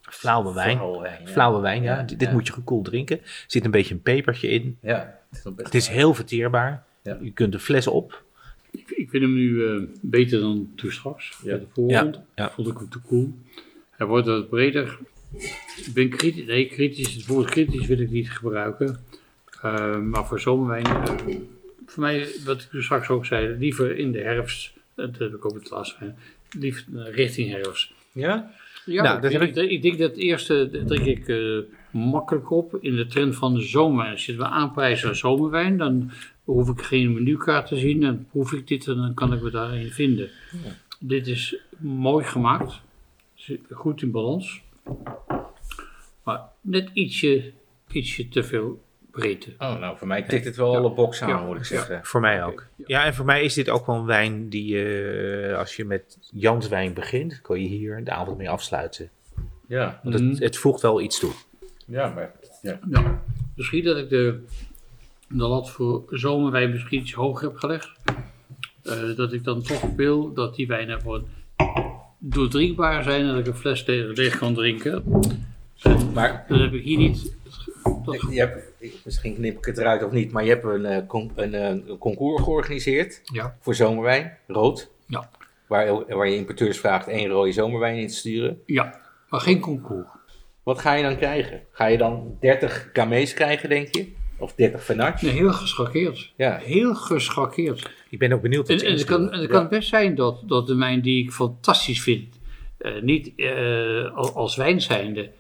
flauwe 0.01 0.55
wijn. 0.55 0.77
Flauwe 0.77 1.01
wijn, 1.03 1.21
ja. 1.25 1.29
Flauwe 1.29 1.61
wijn, 1.61 1.83
ja. 1.83 2.03
Dit, 2.03 2.19
dit 2.19 2.33
moet 2.33 2.47
je 2.47 2.53
gekoeld 2.53 2.85
drinken. 2.85 3.21
Er 3.21 3.45
zit 3.47 3.65
een 3.65 3.71
beetje 3.71 3.95
een 3.95 4.03
pepertje 4.03 4.49
in. 4.49 4.79
Ja, 4.81 5.19
het 5.31 5.39
is, 5.39 5.65
het 5.65 5.75
is 5.75 5.89
heel 5.89 6.15
verteerbaar. 6.15 6.85
Je 7.05 7.33
kunt 7.35 7.53
de 7.53 7.59
fles 7.59 7.87
op. 7.87 8.23
Ik, 8.71 8.91
ik 8.91 9.11
vind 9.11 9.23
hem 9.23 9.35
nu 9.35 9.49
uh, 9.49 9.83
beter 10.01 10.41
dan 10.41 10.73
toen 10.75 10.93
straks. 10.93 11.39
Ja. 11.43 11.57
De 11.57 11.67
voorgrond 11.73 12.21
vond 12.37 12.69
ik 12.69 12.77
hem 12.79 12.89
te 12.89 12.99
koel. 12.99 13.35
Hij 13.91 14.07
wordt 14.07 14.27
wat 14.27 14.49
breder. 14.49 14.99
Ik 15.77 15.91
ben 15.95 16.09
kritisch. 16.09 16.47
Nee, 16.47 16.67
kritisch. 16.67 17.15
Het 17.15 17.27
woord 17.27 17.51
kritisch 17.51 17.87
wil 17.87 17.99
ik 17.99 18.11
niet 18.11 18.31
gebruiken. 18.31 18.99
Uh, 19.65 19.99
maar 19.99 20.27
voor 20.27 20.41
zomerwijn, 20.41 20.87
uh, 20.87 21.37
voor 21.87 22.03
mij, 22.03 22.29
wat 22.45 22.63
ik 22.63 22.69
dus 22.71 22.85
straks 22.85 23.09
ook 23.09 23.27
zei, 23.27 23.57
liever 23.59 23.97
in 23.99 24.13
de 24.13 24.21
herfst, 24.21 24.73
dat 24.95 25.19
heb 25.19 25.35
ik 25.35 25.45
ook 25.45 25.55
het 25.55 25.71
laatste 25.71 25.97
wijn, 25.99 26.17
liever 26.59 27.11
richting 27.11 27.51
herfst. 27.51 27.93
Ja? 28.13 28.53
Ja, 28.85 29.03
nou, 29.03 29.27
ik, 29.27 29.43
ik, 29.43 29.71
ik, 29.71 29.83
denk 29.83 29.99
dat 29.99 30.11
het 30.11 30.19
eerste 30.19 30.83
drink 30.87 31.05
ik 31.05 31.29
uh, 31.29 31.59
makkelijk 31.91 32.51
op 32.51 32.79
in 32.81 32.97
de 32.97 33.07
trend 33.07 33.37
van 33.37 33.55
de 33.55 33.61
zomerwijn. 33.61 34.13
Als 34.13 34.27
je 34.27 34.33
het 34.33 34.41
aanprijzen 34.41 35.09
aan 35.09 35.17
zomerwijn, 35.17 35.77
dan 35.77 36.11
hoef 36.45 36.69
ik 36.69 36.81
geen 36.81 37.13
menukaart 37.13 37.67
te 37.67 37.77
zien, 37.77 38.01
dan 38.01 38.27
proef 38.31 38.53
ik 38.53 38.69
dit 38.69 38.87
en 38.87 38.97
dan 38.97 39.15
kan 39.15 39.33
ik 39.33 39.43
me 39.43 39.51
daarin 39.51 39.91
vinden. 39.91 40.31
Ja. 40.65 40.71
Dit 41.01 41.27
is 41.27 41.57
mooi 41.79 42.25
gemaakt, 42.25 42.81
goed 43.71 44.03
in 44.03 44.11
balans, 44.11 44.63
maar 46.23 46.41
net 46.61 46.91
ietsje, 46.93 47.53
ietsje 47.91 48.29
te 48.29 48.43
veel 48.43 48.83
breedte. 49.11 49.53
Oh, 49.59 49.79
nou, 49.79 49.99
voor 49.99 50.07
mij 50.07 50.23
tikt 50.23 50.45
het 50.45 50.57
wel 50.57 50.73
ja. 50.73 50.79
alle 50.79 50.91
boxen 50.95 51.27
aan, 51.27 51.41
ja. 51.41 51.47
moet 51.47 51.57
ik 51.57 51.65
zeggen. 51.65 51.95
Ja, 51.95 52.03
voor 52.03 52.21
mij 52.21 52.45
ook. 52.45 52.67
Ja. 52.77 52.85
ja. 52.87 53.05
en 53.05 53.15
voor 53.15 53.25
mij 53.25 53.43
is 53.45 53.55
dit 53.55 53.69
ook 53.69 53.87
wel 53.87 53.97
een 53.97 54.05
wijn 54.05 54.49
die, 54.49 54.75
uh, 54.75 55.57
als 55.59 55.77
je 55.77 55.85
met 55.85 56.19
Jans 56.33 56.69
wijn 56.69 56.95
begint, 56.95 57.41
kan 57.41 57.61
je 57.61 57.69
hier 57.69 58.05
de 58.05 58.11
avond 58.11 58.39
mee 58.39 58.51
afsluiten. 58.51 59.11
Ja, 59.69 60.01
Want 60.03 60.19
Mhm. 60.21 60.29
het, 60.29 60.39
het 60.39 60.57
voegt 60.57 60.81
wel 60.83 61.01
iets 61.01 61.19
toe. 61.19 61.33
ja 61.87 62.09
maar 62.09 62.33
ja. 62.63 62.79
Ja, 62.91 63.23
misschien 63.57 63.85
dat 63.85 63.97
ik 63.97 64.09
de, 64.09 64.45
de 65.39 65.45
lat 65.47 65.71
voor 65.71 66.03
zomerwijn 66.11 66.71
misschien 66.71 67.01
iets 67.01 67.13
hoger 67.13 67.49
heb 67.49 67.57
gelegd. 67.57 67.91
Eh, 68.83 69.17
dat 69.17 69.33
ik 69.33 69.45
dan 69.45 69.63
toch 69.63 69.81
wil 69.97 70.33
dat 70.33 70.55
die 70.55 70.67
wijnen 70.67 71.01
gewoon 71.01 71.27
doordrinkbaar 72.19 73.03
zijn 73.03 73.21
en 73.21 73.27
dat 73.29 73.39
ik 73.39 73.47
een 73.47 73.55
fles 73.55 73.87
le- 73.87 74.11
leeg 74.15 74.39
kan 74.39 74.55
drinken. 74.55 75.05
Maar 76.15 76.45
Dat 76.49 76.59
heb 76.59 76.73
ik 76.73 76.83
hier 76.83 76.99
niet. 76.99 77.37
Dat, 78.05 78.21
je 78.31 78.39
hebt, 78.39 78.73
misschien 79.05 79.35
knip 79.35 79.59
ik 79.59 79.65
het 79.65 79.79
eruit 79.79 80.03
of 80.03 80.11
niet, 80.13 80.33
maar 80.33 80.45
je 80.45 80.49
hebt 80.51 80.65
een, 80.65 80.85
eh, 80.87 81.03
een, 81.35 81.55
eh, 81.55 81.69
een 81.69 81.99
concours 81.99 82.43
georganiseerd 82.43 83.21
ja, 83.25 83.57
voor 83.61 83.75
zomerwijn, 83.75 84.37
rood. 84.47 84.91
Ja. 85.07 85.31
Waar, 85.67 86.17
waar 86.17 86.29
je 86.29 86.37
importeurs 86.37 86.79
vraagt 86.79 87.09
één 87.09 87.29
rode 87.29 87.53
zomerwijn 87.53 87.97
in 87.99 88.09
te 88.09 88.15
sturen. 88.15 88.63
ja, 88.67 89.01
maar 89.29 89.41
geen 89.41 89.61
concours. 89.61 90.07
Wat 90.63 90.79
ga 90.79 90.93
je 90.95 91.03
dan 91.03 91.17
krijgen? 91.17 91.61
Ga 91.71 91.87
je 91.87 91.99
dan 91.99 92.37
30 92.41 92.91
Camees 92.93 93.35
krijgen, 93.35 93.69
denk 93.69 93.95
je? 93.95 94.13
Of 94.39 94.55
30 94.55 94.85
Fenach? 94.85 95.23
Nee, 95.23 95.33
heel 95.33 95.53
geschakeerd. 95.53 96.33
Ja. 96.37 96.57
Heel 96.63 96.95
geschakeerd. 96.95 97.91
Ik 98.11 98.19
ben 98.19 98.33
ook 98.33 98.43
benieuwd 98.43 98.69
wat 98.69 98.81
En, 98.83 98.87
en 98.87 98.93
het 98.93 99.05
kan, 99.05 99.33
en 99.33 99.41
het 99.41 99.51
kan 99.51 99.69
best 99.69 99.89
zijn 99.89 100.15
dat, 100.15 100.43
dat 100.47 100.67
de 100.67 100.77
wijn 100.77 101.01
die 101.03 101.23
ik 101.25 101.31
fantastisch 101.33 102.03
vind, 102.03 102.39
eh, 102.79 102.93
niet 103.03 103.33
eh, 103.37 104.15
al- 104.17 104.35
als 104.35 104.57
wijn 104.57 104.81
zijnde, 104.81 105.31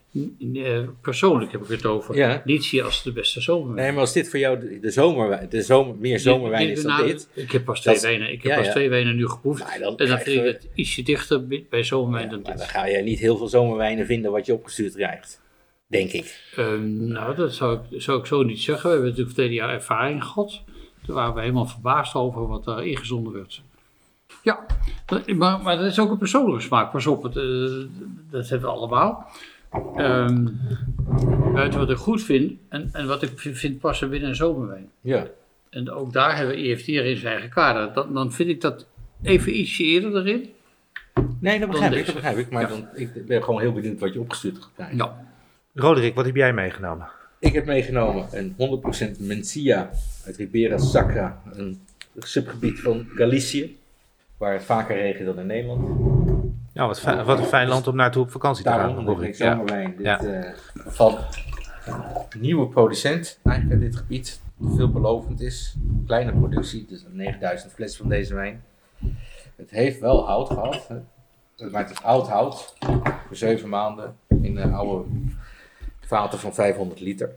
eh, 0.55 0.79
persoonlijk 1.01 1.53
heb 1.53 1.63
ik 1.63 1.69
het 1.69 1.87
over, 1.87 2.17
Ja. 2.17 2.43
niet 2.45 2.65
zie 2.65 2.83
als 2.83 3.03
de 3.03 3.13
beste 3.13 3.41
zomerwijn. 3.41 3.77
Nee, 3.85 3.91
maar 3.93 4.01
als 4.01 4.13
dit 4.13 4.29
voor 4.31 4.39
jou 4.39 4.61
de, 4.61 4.79
de 4.81 4.91
zomerwijn, 4.91 5.49
de 5.49 5.63
zomer, 5.63 5.97
meer 5.97 6.19
zomerwijn 6.21 6.67
Dit- 6.67 6.77
is 6.77 6.83
dan 6.83 6.97
benadert- 6.97 7.29
dit. 7.35 7.45
Ik 7.45 7.53
heb 7.53 7.65
pas 7.65 7.81
twee 7.81 8.01
wijnen, 8.01 8.33
ik 8.33 8.43
heb 8.43 8.51
ja, 8.53 8.57
pas 8.57 8.67
ja. 8.67 8.73
twee 8.73 8.89
wijnen 8.89 9.17
nu 9.17 9.29
geproefd. 9.29 9.65
Nou, 9.65 9.79
dan 9.81 9.97
en 9.97 10.07
dan 10.09 10.19
vind 10.19 10.39
ik 10.39 10.45
het 10.53 10.69
ietsje 10.75 11.03
dichter 11.03 11.47
bij- 11.47 11.83
zomerwijn 11.85 12.25
Ja, 12.25 12.31
dan 12.31 12.41
maar 12.43 12.51
dit. 12.51 12.61
dan 12.61 12.69
ga 12.69 12.87
je 12.87 13.03
niet 13.03 13.19
heel 13.19 13.37
veel 13.37 13.49
zomerwijnen 13.49 14.07
vinden 14.07 14.31
wat 14.31 14.47
je 14.47 14.53
opgestuurd 14.53 14.95
krijgt. 14.95 15.43
Denk 15.95 16.13
ik. 16.13 16.41
Ehm, 16.57 17.07
nou, 17.07 17.35
dat 17.37 17.55
zou 17.55 17.79
ik, 17.91 18.03
zou 18.03 18.19
ik 18.19 18.27
zo 18.27 18.43
niet 18.43 18.61
zeggen. 18.61 18.83
We 18.83 18.89
hebben 18.89 19.09
natuurlijk 19.09 19.35
verleden 19.35 19.57
jaar 19.59 19.75
ervaring 19.75 20.25
gehad. 20.25 20.61
Toen 21.07 21.15
waren 21.15 21.35
we 21.35 21.41
helemaal 21.41 21.67
verbaasd 21.67 22.15
over 22.15 22.47
wat 22.47 22.65
daar 22.65 22.87
ingezonden 22.87 23.33
werd. 23.33 23.63
Ja, 24.43 24.67
dat- 25.07 25.27
maar, 25.27 25.63
maar 25.63 25.77
dat 25.77 25.87
is 25.87 25.99
ook 25.99 26.11
een 26.11 26.19
persoonlijke 26.19 26.63
smaak. 26.63 26.91
Pas 26.93 27.07
op, 27.07 27.23
het, 27.23 27.37
eh, 27.37 27.43
dat 28.31 28.49
hebben 28.49 28.69
we 28.69 28.75
allemaal. 28.77 29.31
Ehm, 29.97 30.47
buiten 31.53 31.79
wat 31.79 31.91
ik 31.91 31.97
goed 31.97 32.23
vind 32.23 32.53
en, 32.69 32.89
en 32.93 33.07
wat 33.07 33.23
ik 33.23 33.31
vind, 33.39 33.79
passen 33.79 34.11
binnen 34.11 34.29
een 34.29 34.35
zomerwijn. 34.35 34.89
Ja. 35.01 35.27
En 35.71 35.91
ook 35.91 36.13
daar 36.13 36.37
hebben 36.37 36.55
we 36.57 36.63
EFT 36.63 36.89
in 36.89 37.17
zijn 37.17 37.33
eigen 37.33 37.51
kader. 37.51 37.93
Dan, 37.93 38.15
dan 38.15 38.33
vind 38.33 38.49
ik 38.49 38.61
dat 38.61 38.87
even 39.23 39.59
ietsje 39.61 39.83
eerder 39.85 40.17
erin. 40.17 40.51
Nee, 41.41 41.61
dat 41.61 41.71
begrijp 41.71 41.93
ik, 41.93 42.05
dat 42.07 42.15
begrijp 42.15 42.37
ik. 42.39 42.51
Maar 42.51 42.63
Ja. 42.63 42.69
dan, 42.69 42.87
ik 42.95 43.27
ben 43.27 43.43
gewoon 43.45 43.61
heel 43.61 43.73
benieuwd 43.73 44.01
wat 44.01 44.13
je 44.13 44.21
opgestuurd 44.21 44.57
gaat 44.59 44.71
krijgen. 44.75 44.97
Ja. 44.97 45.33
Roderick, 45.75 46.15
wat 46.15 46.25
heb 46.25 46.37
jij 46.37 46.53
meegenomen? 46.53 47.07
Ik 47.39 47.53
heb 47.53 47.67
meegenomen 47.67 48.27
een 48.33 48.55
100% 49.17 49.19
Mencia 49.19 49.91
uit 50.27 50.37
Ribera 50.37 50.79
Sacra, 50.79 51.43
een 51.53 51.81
subgebied 52.19 52.81
van 52.81 53.07
Galicië, 53.15 53.79
waar 54.37 54.53
het 54.53 54.65
vaker 54.65 54.97
regent 54.97 55.27
dan 55.27 55.39
in 55.39 55.47
Nederland. 55.47 55.89
Nou, 56.73 56.89
wat, 56.89 57.01
fijn- 57.01 57.25
wat 57.25 57.39
een 57.39 57.45
fijn 57.45 57.69
land 57.69 57.87
om 57.87 57.97
naartoe 57.97 58.23
op 58.23 58.31
vakantie 58.31 58.65
te 58.65 58.71
gaan. 58.71 58.79
Daarom 58.79 58.97
ik. 59.23 59.35
Ja. 59.37 59.55
Dit, 59.97 59.99
Ja. 59.99 60.21
eh, 60.21 60.51
van 60.75 61.19
een 61.85 62.41
nieuwe 62.41 62.67
producent 62.69 63.39
eigenlijk 63.43 63.81
uit 63.83 63.91
dit 63.93 64.01
gebied, 64.01 64.41
veelbelovend 64.63 65.41
is. 65.41 65.75
Kleine 66.07 66.33
productie, 66.33 66.87
dus 66.89 67.05
9000 67.11 67.73
fles 67.73 67.97
van 67.97 68.09
deze 68.09 68.35
wijn. 68.35 68.63
Het 69.57 69.71
heeft 69.71 70.01
wel 70.01 70.27
hout 70.27 70.49
gehad, 70.49 70.89
hè. 70.89 71.71
maar 71.71 71.83
het 71.83 71.91
is 71.91 72.03
oud 72.03 72.29
hout, 72.29 72.75
voor 73.27 73.37
7 73.37 73.69
maanden 73.69 74.17
in 74.29 74.57
een 74.57 74.73
oude 74.73 75.09
vaten 76.07 76.39
van 76.39 76.55
500 76.55 77.01
liter. 77.01 77.31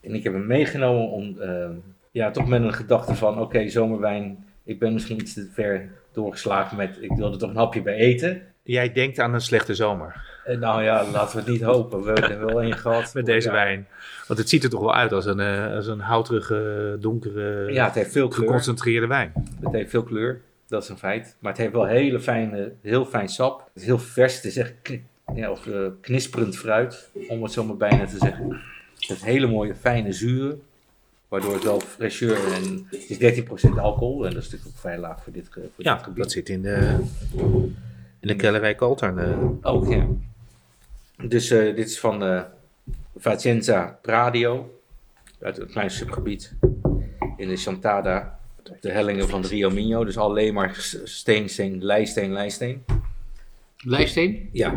En 0.00 0.14
ik 0.14 0.24
heb 0.24 0.32
hem 0.32 0.46
meegenomen 0.46 1.08
om, 1.08 1.40
eh, 1.40 1.68
ja, 2.10 2.30
toch 2.30 2.48
met 2.48 2.62
een 2.62 2.72
gedachte 2.72 3.14
van, 3.14 3.40
oké, 3.40 3.68
zomerwijn, 3.68 4.44
ik 4.64 4.78
ben 4.78 4.92
misschien 4.92 5.20
iets 5.20 5.34
te 5.34 5.48
ver 5.52 5.88
doorgeslagen 6.12 6.76
met, 6.76 6.98
ik 7.00 7.12
wil 7.12 7.32
er 7.32 7.38
toch 7.38 7.50
een 7.50 7.56
hapje 7.56 7.82
bij 7.82 7.94
eten. 7.94 8.42
Jij 8.62 8.92
denkt 8.92 9.18
aan 9.18 9.34
een 9.34 9.40
slechte 9.40 9.74
zomer 9.74 10.28
Eh, 10.44 10.58
nou 10.58 10.82
ja, 10.82 11.04
laten 11.12 11.36
we 11.36 11.42
het 11.42 11.50
niet 11.52 11.62
hopen. 11.62 12.02
We 12.02 12.06
hebben 12.12 12.30
er 12.30 12.46
wel 12.46 12.62
één 12.62 12.76
gehad. 12.76 13.14
met 13.14 13.26
deze 13.26 13.48
Ja. 13.48 13.54
wijn. 13.54 13.86
Want 14.26 14.38
het 14.38 14.48
ziet 14.48 14.64
er 14.64 14.70
toch 14.70 14.80
wel 14.80 14.94
uit 14.94 15.12
als 15.12 15.24
een, 15.26 15.40
eh, 15.40 15.74
als 15.74 15.86
een 15.86 16.00
houterige, 16.00 16.96
donkere, 17.00 17.72
Ja, 17.72 17.84
het 17.84 17.94
heeft 17.94 18.12
veel 18.12 18.28
kleur. 18.28 18.46
geconcentreerde 18.46 19.06
wijn. 19.06 19.32
Het 19.60 19.72
heeft 19.72 19.90
veel 19.90 20.02
kleur, 20.02 20.40
dat 20.68 20.82
is 20.82 20.88
een 20.88 20.98
feit. 20.98 21.36
Maar 21.38 21.52
het 21.52 21.60
heeft 21.60 21.72
wel 21.72 21.84
hele 21.86 22.20
fijne, 22.20 22.72
heel 22.82 23.04
fijn 23.04 23.28
sap. 23.28 23.58
Het 23.58 23.82
is 23.82 23.84
heel 23.84 23.98
vers, 23.98 24.34
het 24.34 24.44
is 24.44 24.56
echt 24.56 24.74
ja, 25.34 25.50
of, 25.50 25.66
eh, 25.66 25.86
knisperend 26.00 26.56
fruit, 26.56 27.08
om 27.28 27.42
het 27.42 27.52
zo 27.52 27.64
maar 27.64 27.76
bijna 27.76 28.06
te 28.06 28.18
zeggen. 28.18 28.60
Het 28.98 29.24
hele 29.24 29.46
mooie, 29.46 29.74
fijne 29.74 30.12
zuren. 30.12 30.62
Waardoor 31.28 31.54
het 31.54 31.62
wel 31.64 31.80
fraîcheur 31.82 32.52
en 32.54 32.86
het 32.90 33.10
is 33.10 33.18
13% 33.18 33.78
alcohol. 33.78 34.26
En 34.26 34.32
dat 34.34 34.42
is 34.42 34.50
natuurlijk 34.50 34.66
ook 34.76 34.80
vrij 34.80 34.98
laag 34.98 35.22
voor 35.22 35.32
dit, 35.32 35.48
voor 35.52 35.62
dit 35.62 35.70
Ja, 35.76 35.96
gebied. 35.96 36.22
dat 36.22 36.32
zit 36.32 36.48
in 36.48 36.62
de, 36.62 36.98
in 38.20 38.28
de 38.28 38.36
kellerij 38.36 38.74
Kaltern. 38.74 39.18
eh. 39.18 39.38
Ook, 39.62 39.88
ja. 39.88 40.06
Dus 41.28 41.50
eh, 41.50 41.74
dit 41.76 41.88
is 41.88 42.00
van 42.00 42.22
eh 42.24 42.42
Vacenza 43.16 43.98
Pradio, 44.02 44.80
uit 45.40 45.58
een 45.58 45.66
klein 45.70 45.90
subgebied 45.90 46.52
in 47.36 47.48
de 47.48 47.56
Chantada, 47.56 48.38
op 48.70 48.82
de 48.82 48.90
hellingen 48.90 49.28
van 49.28 49.42
de 49.42 49.48
Rio 49.48 49.70
Minho. 49.70 50.04
Dus 50.04 50.16
alleen 50.18 50.54
maar 50.54 50.74
steen, 51.04 51.48
steen, 51.48 51.84
lijsteen, 51.84 52.32
lijsteen. 52.32 52.84
Lijsteen? 53.84 54.48
Ja, 54.52 54.70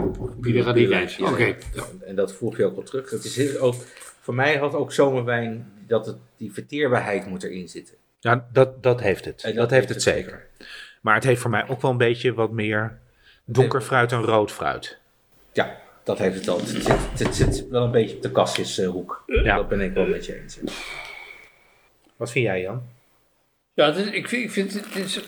ja. 1.18 1.32
Oké. 1.32 1.46
Ja, 1.74 1.84
En 2.06 2.16
dat 2.16 2.34
voeg 2.34 2.58
je 2.58 2.66
ook 2.66 2.76
wel 2.76 2.84
terug. 2.84 3.10
Het 3.10 3.24
is 3.24 3.36
heel, 3.36 3.60
ook, 3.60 3.76
voor 4.22 4.36
mij 4.36 4.58
had 4.58 4.74
ook 4.74 4.92
zomerwijn 4.94 5.72
dat 5.88 6.06
het, 6.06 6.18
die 6.38 6.54
verteerbaarheid 6.54 7.26
moet 7.28 7.44
erin 7.44 7.70
zitten. 7.70 7.96
Ja, 8.20 8.48
dat, 8.54 8.84
dat 8.84 9.02
heeft 9.02 9.26
het. 9.26 9.52
Dat, 9.56 9.70
heeft 9.70 9.90
het 9.90 10.02
zeker. 10.02 10.48
Maar 11.02 11.16
het 11.16 11.24
heeft 11.24 11.42
voor 11.42 11.50
mij 11.52 11.68
ook 11.68 11.82
wel 11.82 11.92
een 11.92 11.98
beetje 11.98 12.34
wat 12.34 12.52
meer 12.52 13.00
donker 13.46 13.82
fruit 13.82 14.12
en 14.12 14.22
rood 14.22 14.52
fruit. 14.52 14.98
Ja, 15.54 15.78
dat 16.04 16.18
heeft 16.18 16.36
het 16.36 16.48
al. 16.48 16.60
Het 16.60 16.68
zit, 16.68 17.20
het 17.28 17.36
zit 17.36 17.68
wel 17.70 17.84
een 17.84 17.92
beetje 17.92 18.16
op 18.16 18.22
de 18.22 18.32
kasjeshoek. 18.32 19.24
Ja. 19.28 19.56
Dat 19.56 19.68
ben 19.68 19.82
ik 19.82 19.94
wel 19.94 20.08
met 20.08 20.26
je 20.26 20.42
eens. 20.42 20.60
Wat 22.16 22.32
vind 22.32 22.46
jij, 22.46 22.62
Jan? 22.62 22.82
Ja, 23.74 23.86
het 23.86 23.96
is- 23.98 24.12
ik, 24.12 24.28
vind, 24.30 24.44
ik 24.44 24.52
vind 24.52 24.74
het, 24.74 24.94
het 24.94 25.06
is 25.06 25.20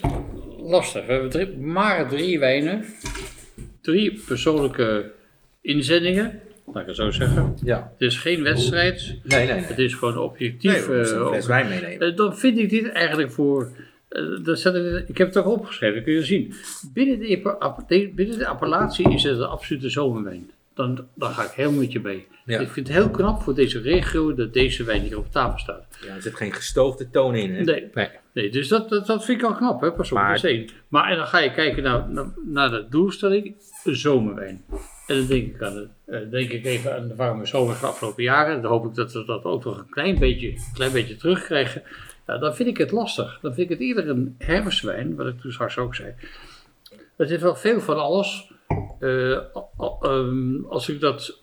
lastig. 0.57 1.05
We 1.05 1.11
hebben 1.11 1.29
drie, 1.29 1.57
maar 1.57 2.07
drie 2.09 2.39
wijnen. 2.39 2.85
Drie 3.85 4.21
persoonlijke 4.27 5.11
inzendingen, 5.61 6.39
laat 6.65 6.81
ik 6.81 6.87
het 6.87 6.95
zo 6.95 7.11
zeggen. 7.11 7.57
Ja. 7.63 7.91
Het 7.97 8.01
is 8.01 8.17
geen 8.17 8.43
wedstrijd. 8.43 9.15
Nee, 9.23 9.45
nee, 9.45 9.55
nee. 9.55 9.63
Het 9.65 9.79
is 9.79 9.93
gewoon 9.93 10.17
objectief. 10.17 10.87
Nee, 10.87 10.99
eh, 11.01 11.27
fles 11.27 11.45
wijn 11.47 11.67
meenemen. 11.69 12.07
Eh, 12.09 12.15
dan 12.15 12.37
vind 12.37 12.57
ik 12.57 12.69
dit 12.69 12.89
eigenlijk 12.91 13.31
voor. 13.31 13.71
eh, 14.09 14.23
dat 14.43 14.59
zet 14.59 14.75
ik, 14.75 15.09
ik 15.09 15.17
heb 15.17 15.27
het 15.27 15.37
ook 15.37 15.45
opgeschreven, 15.47 16.03
kun 16.03 16.13
je 16.13 16.23
zien. 16.23 16.53
Binnen 16.93 17.19
de- 17.19 18.11
binnen 18.15 18.37
de 18.37 18.47
appellatie 18.47 19.13
is 19.13 19.23
het 19.23 19.37
een 19.37 19.45
absolute 19.45 19.89
zomerwijn. 19.89 20.49
Dan, 20.75 21.07
dan 21.13 21.31
ga 21.33 21.43
ik 21.43 21.51
helemaal 21.51 21.79
met 21.79 21.91
je 21.91 21.99
mee. 21.99 22.27
Ja. 22.45 22.59
Ik 22.59 22.69
vind 22.69 22.87
het 22.87 22.97
heel 22.97 23.09
knap 23.09 23.41
voor 23.41 23.55
deze 23.55 23.79
regio 23.81 24.33
dat 24.33 24.53
deze 24.53 24.83
wijn 24.83 25.01
hier 25.01 25.17
op 25.17 25.31
tafel 25.31 25.59
staat. 25.59 25.85
Ja, 26.01 26.15
er 26.15 26.21
zit 26.21 26.35
geen 26.35 26.53
gestoofde 26.53 27.09
toon 27.09 27.35
in. 27.35 27.53
Hè? 27.55 27.61
Nee, 27.61 27.89
Nee. 27.93 28.09
nee 28.33 28.49
dus 28.49 28.67
dat, 28.67 28.89
dat, 28.89 29.05
dat 29.05 29.25
vind 29.25 29.41
ik 29.41 29.47
al 29.47 29.55
knap, 29.55 29.81
hè, 29.81 29.91
pas 29.91 30.11
op, 30.11 30.17
Maar- 30.17 30.33
is 30.35 30.43
één. 30.43 30.69
Maar 30.87 31.09
en 31.11 31.17
dan 31.17 31.27
ga 31.27 31.39
je 31.39 31.51
kijken 31.51 31.83
naar, 31.83 32.09
naar, 32.09 32.25
naar 32.45 32.69
de 32.69 32.85
doelstelling, 32.89 33.55
een 33.83 33.95
zomerwijn. 33.95 34.63
En 35.07 35.15
dan 35.17 35.25
denk 35.27 35.55
ik, 35.55 35.61
aan 35.61 35.73
de, 35.73 35.87
eh, 36.05 36.19
denk 36.31 36.49
ik 36.49 36.65
even 36.65 36.95
aan 36.95 37.07
de 37.07 37.15
warme 37.15 37.45
zomer 37.45 37.75
van 37.75 37.87
de 37.87 37.93
afgelopen 37.93 38.23
jaren. 38.23 38.61
Dan 38.61 38.71
hoop 38.71 38.85
ik 38.85 38.93
dat 38.95 39.13
we 39.13 39.25
dat 39.25 39.43
ook 39.43 39.63
nog 39.63 39.77
een 39.77 39.89
klein 39.89 40.19
beetje, 40.19 40.53
klein 40.73 40.91
beetje 40.91 41.15
terugkrijgen. 41.15 41.83
Ja, 42.27 42.37
dan 42.37 42.55
vind 42.55 42.69
ik 42.69 42.77
het 42.77 42.91
lastig. 42.91 43.39
Dan 43.41 43.53
vind 43.53 43.69
ik 43.71 43.77
het 43.77 43.87
eerder 43.87 44.09
een 44.09 44.35
herfstwijn, 44.37 45.15
wat 45.15 45.27
ik 45.27 45.39
toen 45.41 45.51
straks 45.51 45.77
ook 45.77 45.95
zei. 45.95 46.13
Het 47.15 47.29
heeft 47.29 47.41
wel 47.41 47.55
veel 47.55 47.81
van 47.81 47.97
alles. 47.97 48.51
Eh, 48.99 49.31
ehm, 50.01 50.63
als 50.63 50.89
ik 50.89 50.99
dat 50.99 51.39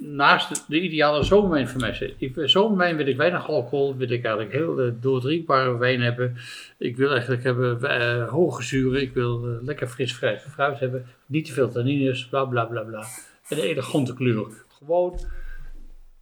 naast 0.00 0.48
de, 0.48 0.60
de 0.68 0.80
ideale 0.80 1.22
zomerwijn 1.22 1.68
voor 1.68 1.80
mij 1.80 1.94
zit. 1.94 2.14
Ik, 2.18 2.32
zomerwijn 2.44 2.96
wil 2.96 3.06
ik 3.06 3.16
weinig 3.16 3.48
alcohol, 3.48 3.96
wil 3.96 4.10
ik 4.10 4.24
eigenlijk 4.24 4.54
heel 4.54 4.80
eh, 4.80 4.92
doordrinkbare 5.00 5.76
wijn 5.78 6.00
hebben. 6.00 6.36
Ik 6.78 6.96
wil 6.96 7.10
eigenlijk 7.10 7.42
hebben 7.42 7.82
eh, 7.82 8.28
hoge 8.28 8.62
zuren, 8.62 9.02
ik 9.02 9.14
wil 9.14 9.58
lekker 9.62 9.88
fris 9.88 10.12
fruit, 10.12 10.40
fruit 10.40 10.78
hebben. 10.78 11.06
Niet 11.26 11.46
te 11.46 11.52
veel 11.52 11.68
tannines, 11.70 12.26
bla 12.26 12.44
bla 12.44 12.64
bla 12.64 12.82
bla. 12.82 13.04
En 13.48 13.58
een 13.58 13.64
elegante 13.64 14.14
kleur. 14.14 14.46
Gewoon 14.68 15.18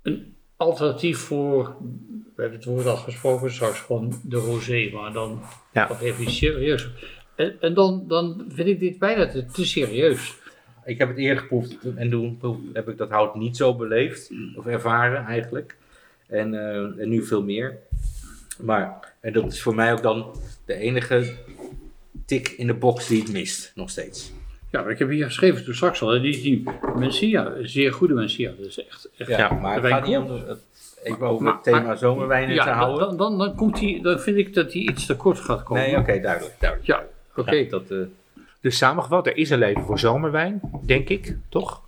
een 0.02 0.34
alternatief 0.56 1.18
voor, 1.18 1.76
we 2.36 2.42
hebben 2.42 2.58
het 2.58 2.68
woord 2.68 2.86
al 2.86 2.96
gesproken, 2.96 3.50
straks 3.52 3.80
gewoon 3.80 4.20
de 4.22 4.36
rosé, 4.36 4.90
maar 4.92 5.12
dan 5.12 5.40
Ja. 5.72 5.88
nog 5.88 6.02
even 6.02 6.30
serieus. 6.30 6.88
En, 7.36 7.56
en 7.60 7.74
dan, 7.74 8.04
dan 8.08 8.44
vind 8.48 8.68
ik 8.68 8.80
dit 8.80 8.98
bijna 8.98 9.26
te, 9.26 9.44
te 9.46 9.66
serieus. 9.66 10.34
Ik 10.84 10.98
heb 10.98 11.08
het 11.08 11.16
eerder 11.16 11.42
geproefd 11.42 11.76
en 11.96 12.10
toen 12.10 12.38
heb 12.72 12.88
ik 12.88 12.96
dat 12.98 13.10
hout 13.10 13.34
niet 13.34 13.56
zo 13.56 13.74
beleefd. 13.74 14.30
Of 14.56 14.66
ervaren 14.66 15.24
eigenlijk. 15.24 15.76
En, 16.26 16.54
eh, 16.54 16.76
en 17.02 17.08
nu 17.08 17.22
veel 17.24 17.42
meer. 17.42 17.76
Maar 18.60 19.14
en 19.20 19.32
dat 19.32 19.52
is 19.52 19.62
voor 19.62 19.74
mij 19.74 19.92
ook 19.92 20.02
dan 20.02 20.34
de 20.64 20.74
enige 20.74 21.32
tik 22.26 22.48
in 22.48 22.66
de 22.66 22.74
box 22.74 23.06
die 23.08 23.22
het 23.22 23.32
mist. 23.32 23.72
Nog 23.74 23.90
steeds. 23.90 24.32
Ja, 24.70 24.82
maar 24.82 24.90
ik 24.90 24.98
heb 24.98 25.08
hier 25.08 25.24
geschreven 25.24 25.64
toen 25.64 25.74
straks 25.74 26.02
al, 26.02 26.20
die, 26.20 26.42
die 26.42 26.64
Mencia, 26.96 27.46
een 27.46 27.68
zeer 27.68 27.92
goede 27.92 28.14
Mencia. 28.14 28.52
Dat 28.58 28.66
is 28.66 28.84
echt, 28.86 29.08
echt 29.16 29.30
Ja, 29.30 29.38
Ja, 29.38 29.50
maar 29.52 29.74
het 29.82 29.86
gaat 29.92 30.06
niet 30.06 30.16
om 30.16 30.26
komen- 30.26 30.48
het, 30.48 30.58
even 31.02 31.26
over 31.26 31.44
Maar- 31.44 31.52
het 31.54 31.62
thema 31.62 31.80
maar- 31.80 31.98
zomerwijnen 31.98 32.48
te 32.48 32.54
ja, 32.64 32.72
houden. 32.72 33.06
dan, 33.08 33.16
dan, 33.16 33.38
dan, 33.38 33.54
komt 33.54 33.78
die, 33.78 34.02
dan 34.02 34.20
vind 34.20 34.36
ik 34.36 34.54
dat 34.54 34.72
hij 34.72 34.82
iets 34.82 35.06
te 35.06 35.16
kort 35.16 35.38
gaat 35.40 35.62
komen. 35.62 35.82
nee, 35.82 35.96
oké, 35.96 36.20
duidelijk. 36.20 36.54
duidelijk. 36.60 36.86
Ja, 36.88 37.04
oké. 37.38 37.66
Dat, 37.66 37.90
eh, 37.90 37.98
Dus 38.60 38.76
samengevat, 38.76 39.26
er 39.26 39.36
is 39.36 39.50
een 39.50 39.58
leven 39.58 39.82
voor 39.82 39.98
zomerwijn, 39.98 40.60
denk 40.86 41.08
ik, 41.08 41.36
toch? 41.48 41.82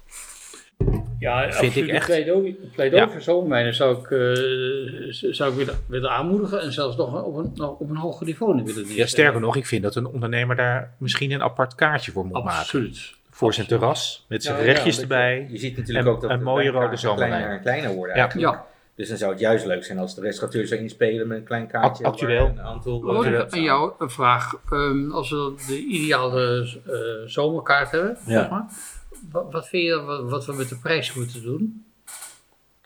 Ja, 1.18 1.40
Vind 1.42 1.54
absoluut. 1.54 1.76
ik 1.76 1.88
echt. 1.88 2.06
Pleidooi, 2.06 2.56
pleidooi 2.74 3.02
Ja. 3.02 3.08
voor 3.08 3.20
zomerwijnen 3.20 3.74
zou 3.74 3.96
ik, 3.98 4.10
eh, 4.10 5.32
zou 5.32 5.50
ik 5.50 5.56
willen, 5.56 5.74
willen 5.86 6.10
aanmoedigen 6.10 6.60
en 6.60 6.72
zelfs 6.72 6.96
nog 6.96 7.22
op 7.22 7.36
een, 7.36 7.52
nog 7.54 7.70
op 7.78 7.90
een 7.90 7.96
hoger 7.96 8.26
niveau 8.26 8.50
willen 8.52 8.66
neerzetten. 8.66 8.96
Ja, 8.96 9.06
sterker 9.06 9.40
nog, 9.40 9.56
ik 9.56 9.66
vind 9.66 9.82
dat 9.82 9.94
een 9.96 10.06
ondernemer 10.06 10.56
daar 10.56 10.94
misschien 10.98 11.30
een 11.30 11.42
apart 11.42 11.74
kaartje 11.74 12.12
voor 12.12 12.24
moet 12.26 12.32
maken. 12.44 12.50
Absoluut. 12.60 13.14
Voor 13.30 13.54
zijn 13.54 13.66
terras, 13.66 14.24
met 14.28 14.42
zijn 14.42 14.64
ja, 14.66 14.84
dat 14.84 14.98
erbij. 14.98 15.36
Je, 15.46 15.52
je 15.52 15.58
ziet 15.58 15.76
natuurlijk 15.76 16.06
En- 16.06 16.12
ook 16.12 16.20
dat 16.20 16.30
een 16.30 16.38
de 16.38 16.44
mooie 16.44 16.70
rode 16.70 16.96
zomerwijn. 16.96 17.30
kleiner 17.30 17.56
en 17.56 17.60
kleiner 17.62 17.94
worden 17.94 18.16
Ja. 18.16 18.20
eigenlijk. 18.22 18.52
Ja, 18.54 18.64
Dus 18.98 19.08
dan 19.08 19.16
zou 19.16 19.30
het 19.30 19.40
juist 19.40 19.66
leuk 19.66 19.84
zijn 19.84 19.98
als 19.98 20.14
de 20.14 20.20
restaurateur 20.20 20.66
zou 20.66 20.80
inspelen 20.80 21.28
met 21.28 21.38
een 21.38 21.44
klein 21.44 21.66
kaartje. 21.66 22.04
Ac- 22.04 22.10
actueel. 22.12 22.46
Een 22.46 22.60
aantal, 22.60 23.02
Roland, 23.02 23.26
eh, 23.26 23.58
aan 23.58 23.62
jou 23.62 23.92
een 23.98 24.10
vraag. 24.10 24.54
Ehm, 24.70 25.10
als 25.10 25.30
we 25.30 25.54
de 25.66 25.78
ideale 25.78 26.68
eh, 26.86 27.28
zomerkaart 27.28 27.90
hebben, 27.90 28.16
Ja. 28.26 28.40
zeg 28.40 28.50
maar, 28.50 28.66
wat, 29.32 29.52
wat 29.52 29.68
vind 29.68 29.82
je 29.86 30.00
wat, 30.02 30.30
wat 30.30 30.46
we 30.46 30.52
met 30.52 30.68
de 30.68 30.76
prijs 30.78 31.14
moeten 31.14 31.42
doen? 31.42 31.84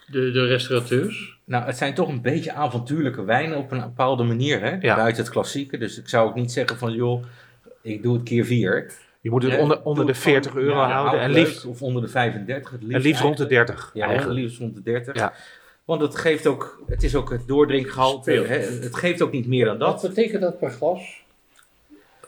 De, 0.06 0.30
de 0.30 0.46
restaurateurs? 0.46 1.38
Nou, 1.44 1.64
het 1.64 1.76
zijn 1.76 1.94
toch 1.94 2.08
een 2.08 2.22
beetje 2.22 2.52
avontuurlijke 2.52 3.24
wijnen 3.24 3.58
op 3.58 3.70
een 3.72 3.80
bepaalde 3.80 4.22
manier, 4.22 4.60
hè? 4.60 4.76
Ja. 4.80 4.96
Buiten 4.96 5.22
het 5.22 5.32
klassieke. 5.32 5.78
Dus 5.78 5.98
ik 5.98 6.08
zou 6.08 6.28
ook 6.28 6.34
niet 6.34 6.52
zeggen 6.52 6.78
van, 6.78 6.92
joh, 6.92 7.24
ik 7.82 8.02
doe 8.02 8.14
het 8.14 8.22
keer 8.22 8.44
vier. 8.44 8.92
Je 9.20 9.30
moet 9.30 9.42
het 9.42 9.52
Ja, 9.52 9.58
onder, 9.58 9.82
onder 9.82 10.06
de 10.06 10.12
het 10.12 10.20
gewoon- 10.20 10.42
40 10.42 10.54
euro 10.62 10.78
ja, 10.80 10.90
houden. 10.90 11.20
hou 11.20 11.22
En 11.22 11.30
liefst, 11.30 11.64
Of 11.64 11.82
onder 11.82 12.02
de 12.02 12.08
35, 12.08 12.70
het 12.70 12.80
liefst. 12.82 12.96
en 12.96 13.02
liefst 13.02 13.22
rond 13.22 13.36
de 13.36 13.46
eigenlijk. 13.46 13.68
30. 13.76 13.90
Ja, 13.94 14.06
eigenlijk. 14.06 14.40
liefst 14.40 14.58
rond 14.58 14.74
de 14.74 14.82
30. 14.82 15.14
Ja. 15.16 15.32
Want 15.84 16.00
het 16.00 16.16
geeft 16.16 16.46
ook, 16.46 16.82
het 16.88 17.02
is 17.02 17.14
ook 17.14 17.30
het 17.30 17.46
doordrinkgehalte. 17.46 18.30
Het 18.32 18.96
geeft 18.96 19.22
ook 19.22 19.32
niet 19.32 19.46
meer 19.46 19.64
dan 19.64 19.78
Wat 19.78 20.00
dat. 20.00 20.14
betekent 20.14 20.42
dat 20.42 20.58
per 20.58 20.70
glas? 20.70 21.22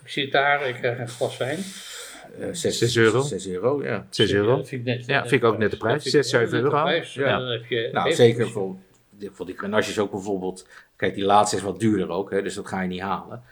Ik 0.05 0.11
zit 0.11 0.33
daar, 0.33 0.69
ik 0.69 0.75
krijg 0.75 0.99
een 0.99 1.09
glas 1.09 1.37
wijn. 1.37 1.59
Eh, 2.41 2.49
zes, 2.53 2.79
Zes 2.79 2.97
euro. 2.97 3.21
6 3.23 3.47
euro, 3.49 3.83
ja. 3.85 4.07
6 4.11 4.33
euro. 4.33 4.57
Dat 4.57 4.69
vind 4.69 4.87
ik 4.89 4.97
net, 4.97 5.07
Ja, 5.07 5.21
vind 5.21 5.43
ik 5.43 5.45
ook 5.45 5.59
net 5.59 5.71
de 5.71 5.77
prijs. 5.77 6.03
Dat 6.03 6.13
vind 6.13 6.25
ik 6.25 6.31
6, 6.31 6.31
7 6.31 6.51
net 6.51 6.51
de 6.65 6.71
euro. 6.71 6.83
prijs. 6.83 7.15
Ja. 7.15 7.39
Dan 7.39 7.49
heb 7.49 7.65
je 7.67 7.89
Nou, 7.93 8.13
zeker 8.13 8.49
voor, 8.51 8.77
voor 9.33 9.47
die 9.47 9.57
grenaches 9.59 9.99
ook 9.99 10.11
bijvoorbeeld. 10.11 10.67
Kijk, 10.97 11.15
die 11.15 11.25
laatste 11.25 11.57
is 11.57 11.63
wat 11.63 11.81
duurder 11.81 12.09
ook, 12.09 12.31
hè, 12.31 12.43
dus 12.43 12.55
dat 12.55 12.69
ga 12.69 12.81
je 12.83 12.89
niet 12.89 13.01
halen. 13.01 13.43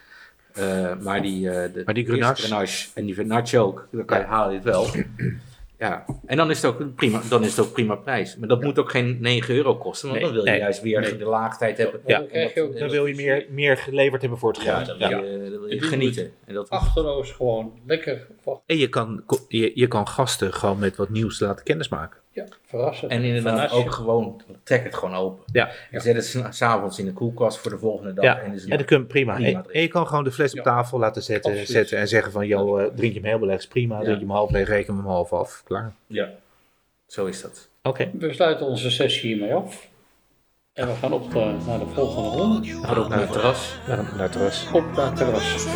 Eh, 0.53 0.97
maar 0.99 1.23
die, 1.23 1.51
eh 1.51 1.73
de 1.75 1.83
Maar 1.85 1.95
die 1.95 2.07
grenache- 2.07 2.43
grenache 2.43 2.89
en 2.95 3.05
die 3.05 3.15
grenache 3.15 3.59
ook, 3.59 3.89
dan 3.93 4.05
kan 4.05 4.19
je, 4.19 4.25
Ja. 4.25 4.29
haal 4.31 4.49
je 4.51 4.55
het 4.55 4.65
wel. 4.65 4.87
Ja, 5.83 6.05
en 6.27 6.37
dan 6.37 6.51
is 6.51 6.63
het 6.63 6.73
ook 6.73 6.81
een 6.81 6.95
prima, 6.95 7.21
dan 7.29 7.43
is 7.45 7.57
het 7.57 7.67
ook 7.67 7.73
prima 7.73 7.95
prijs. 7.95 8.37
Maar 8.37 8.49
dat 8.49 8.63
moet 8.63 8.79
ook 8.79 8.91
geen 8.91 9.17
9 9.21 9.55
euro 9.55 9.77
kosten, 9.77 10.09
want 10.09 10.21
Nee, 10.21 10.29
dan 10.29 10.37
wil 10.37 10.45
je 10.45 10.51
nee. 10.51 10.61
juist 10.61 10.81
weer 10.83 11.01
Nee. 11.01 11.17
de 11.17 11.25
laagtijd 11.25 11.79
hebben. 11.79 12.01
Ja, 12.07 12.15
En 12.15 12.21
dan 12.21 12.29
krijg 12.31 12.49
je 12.55 12.55
dat- 12.55 12.65
ook- 12.65 12.73
en 12.75 12.79
Dan 12.79 12.89
dat- 12.89 12.97
wil 12.97 13.07
je 13.07 13.15
meer, 13.15 13.47
meer 13.51 13.77
geleverd 13.77 14.21
hebben 14.21 14.39
voor 14.39 14.53
het 14.53 14.63
Ja, 14.63 14.75
geld. 14.85 14.99
dan 14.99 15.11
Ja. 15.11 15.21
wil 15.21 15.31
je, 15.31 15.51
dan 15.51 15.61
wil 15.61 15.71
je 15.73 15.81
genieten. 15.83 16.33
En 16.45 16.55
dat 16.55 16.71
Achterloos 16.71 17.31
gewoon 17.33 17.73
lekker 17.87 18.27
En 18.67 18.77
je 18.79 18.89
kan, 18.89 19.25
je, 19.49 19.71
je 19.75 19.87
kan 19.87 20.09
gasten 20.09 20.53
gewoon 20.55 20.79
met 20.79 20.97
wat 20.97 21.09
nieuws 21.11 21.41
laten 21.41 21.65
kennismaken. 21.65 22.21
Ja, 22.33 22.45
verrassen. 22.67 23.09
En 23.09 23.23
inderdaad 23.23 23.73
ook 23.73 23.91
gewoon, 23.91 24.43
trek 24.63 24.85
het 24.85 24.95
gewoon 24.95 25.15
open. 25.15 25.45
Ja. 25.53 25.71
En 25.91 26.01
zet 26.01 26.15
het 26.15 26.25
s- 26.25 26.57
s'avonds 26.57 26.99
in 26.99 27.05
de 27.05 27.13
koelkast 27.13 27.59
voor 27.59 27.71
de 27.71 27.79
volgende 27.79 28.13
dag. 28.15 28.25
Ja, 28.25 28.39
En 28.41 28.53
is 28.55 28.65
en 28.67 28.77
dat 28.77 28.87
kun 28.87 29.07
prima. 29.07 29.35
Prima 29.35 29.65
En, 29.73 29.81
je 29.81 29.89
kan 29.89 30.07
gewoon 30.07 30.25
de 30.25 30.33
fles 30.33 30.51
op 30.51 30.57
Ja. 30.57 30.63
tafel 30.63 30.99
laten 30.99 31.23
zetten, 31.23 31.51
Absoluut. 31.51 31.71
zetten 31.71 31.99
en 31.99 32.09
zeggen 32.09 32.33
van, 32.33 32.47
joh, 32.47 32.83
eh, 32.83 32.87
drink 32.95 33.13
je 33.13 33.19
hem 33.21 33.29
helemaal 33.29 33.49
leeg, 33.49 33.69
prima. 33.69 33.97
Ja. 33.97 34.03
Drink 34.03 34.19
je 34.19 34.25
hem 34.25 34.35
half 34.35 34.51
leeg, 34.51 34.69
reken 34.69 34.97
hem 34.97 35.07
half 35.07 35.33
af. 35.33 35.63
Klaar. 35.65 35.93
Ja, 36.07 36.31
zo 37.07 37.27
is 37.27 37.43
dat. 37.43 37.69
Oké. 37.83 38.11
We 38.19 38.33
sluiten 38.33 38.67
onze 38.67 38.91
sessie 38.91 39.35
hiermee 39.35 39.55
af. 39.55 39.91
En 40.73 40.87
we 40.87 40.95
gaan 40.95 41.13
op 41.13 41.35
eh, 41.35 41.67
naar 41.67 41.79
de 41.79 41.87
volgende 41.95 42.29
ronde. 42.29 42.61
We 42.81 42.87
gaan 42.87 42.97
ook 42.97 43.09
naar 43.09 43.21
het 43.21 43.33
terras. 43.33 43.79
Naar, 43.89 43.97
naar 43.97 44.23
het 44.23 44.33
terras. 44.33 44.71
Op 44.73 44.93
naar 44.97 45.07
het 45.07 45.17
terras. 45.17 45.67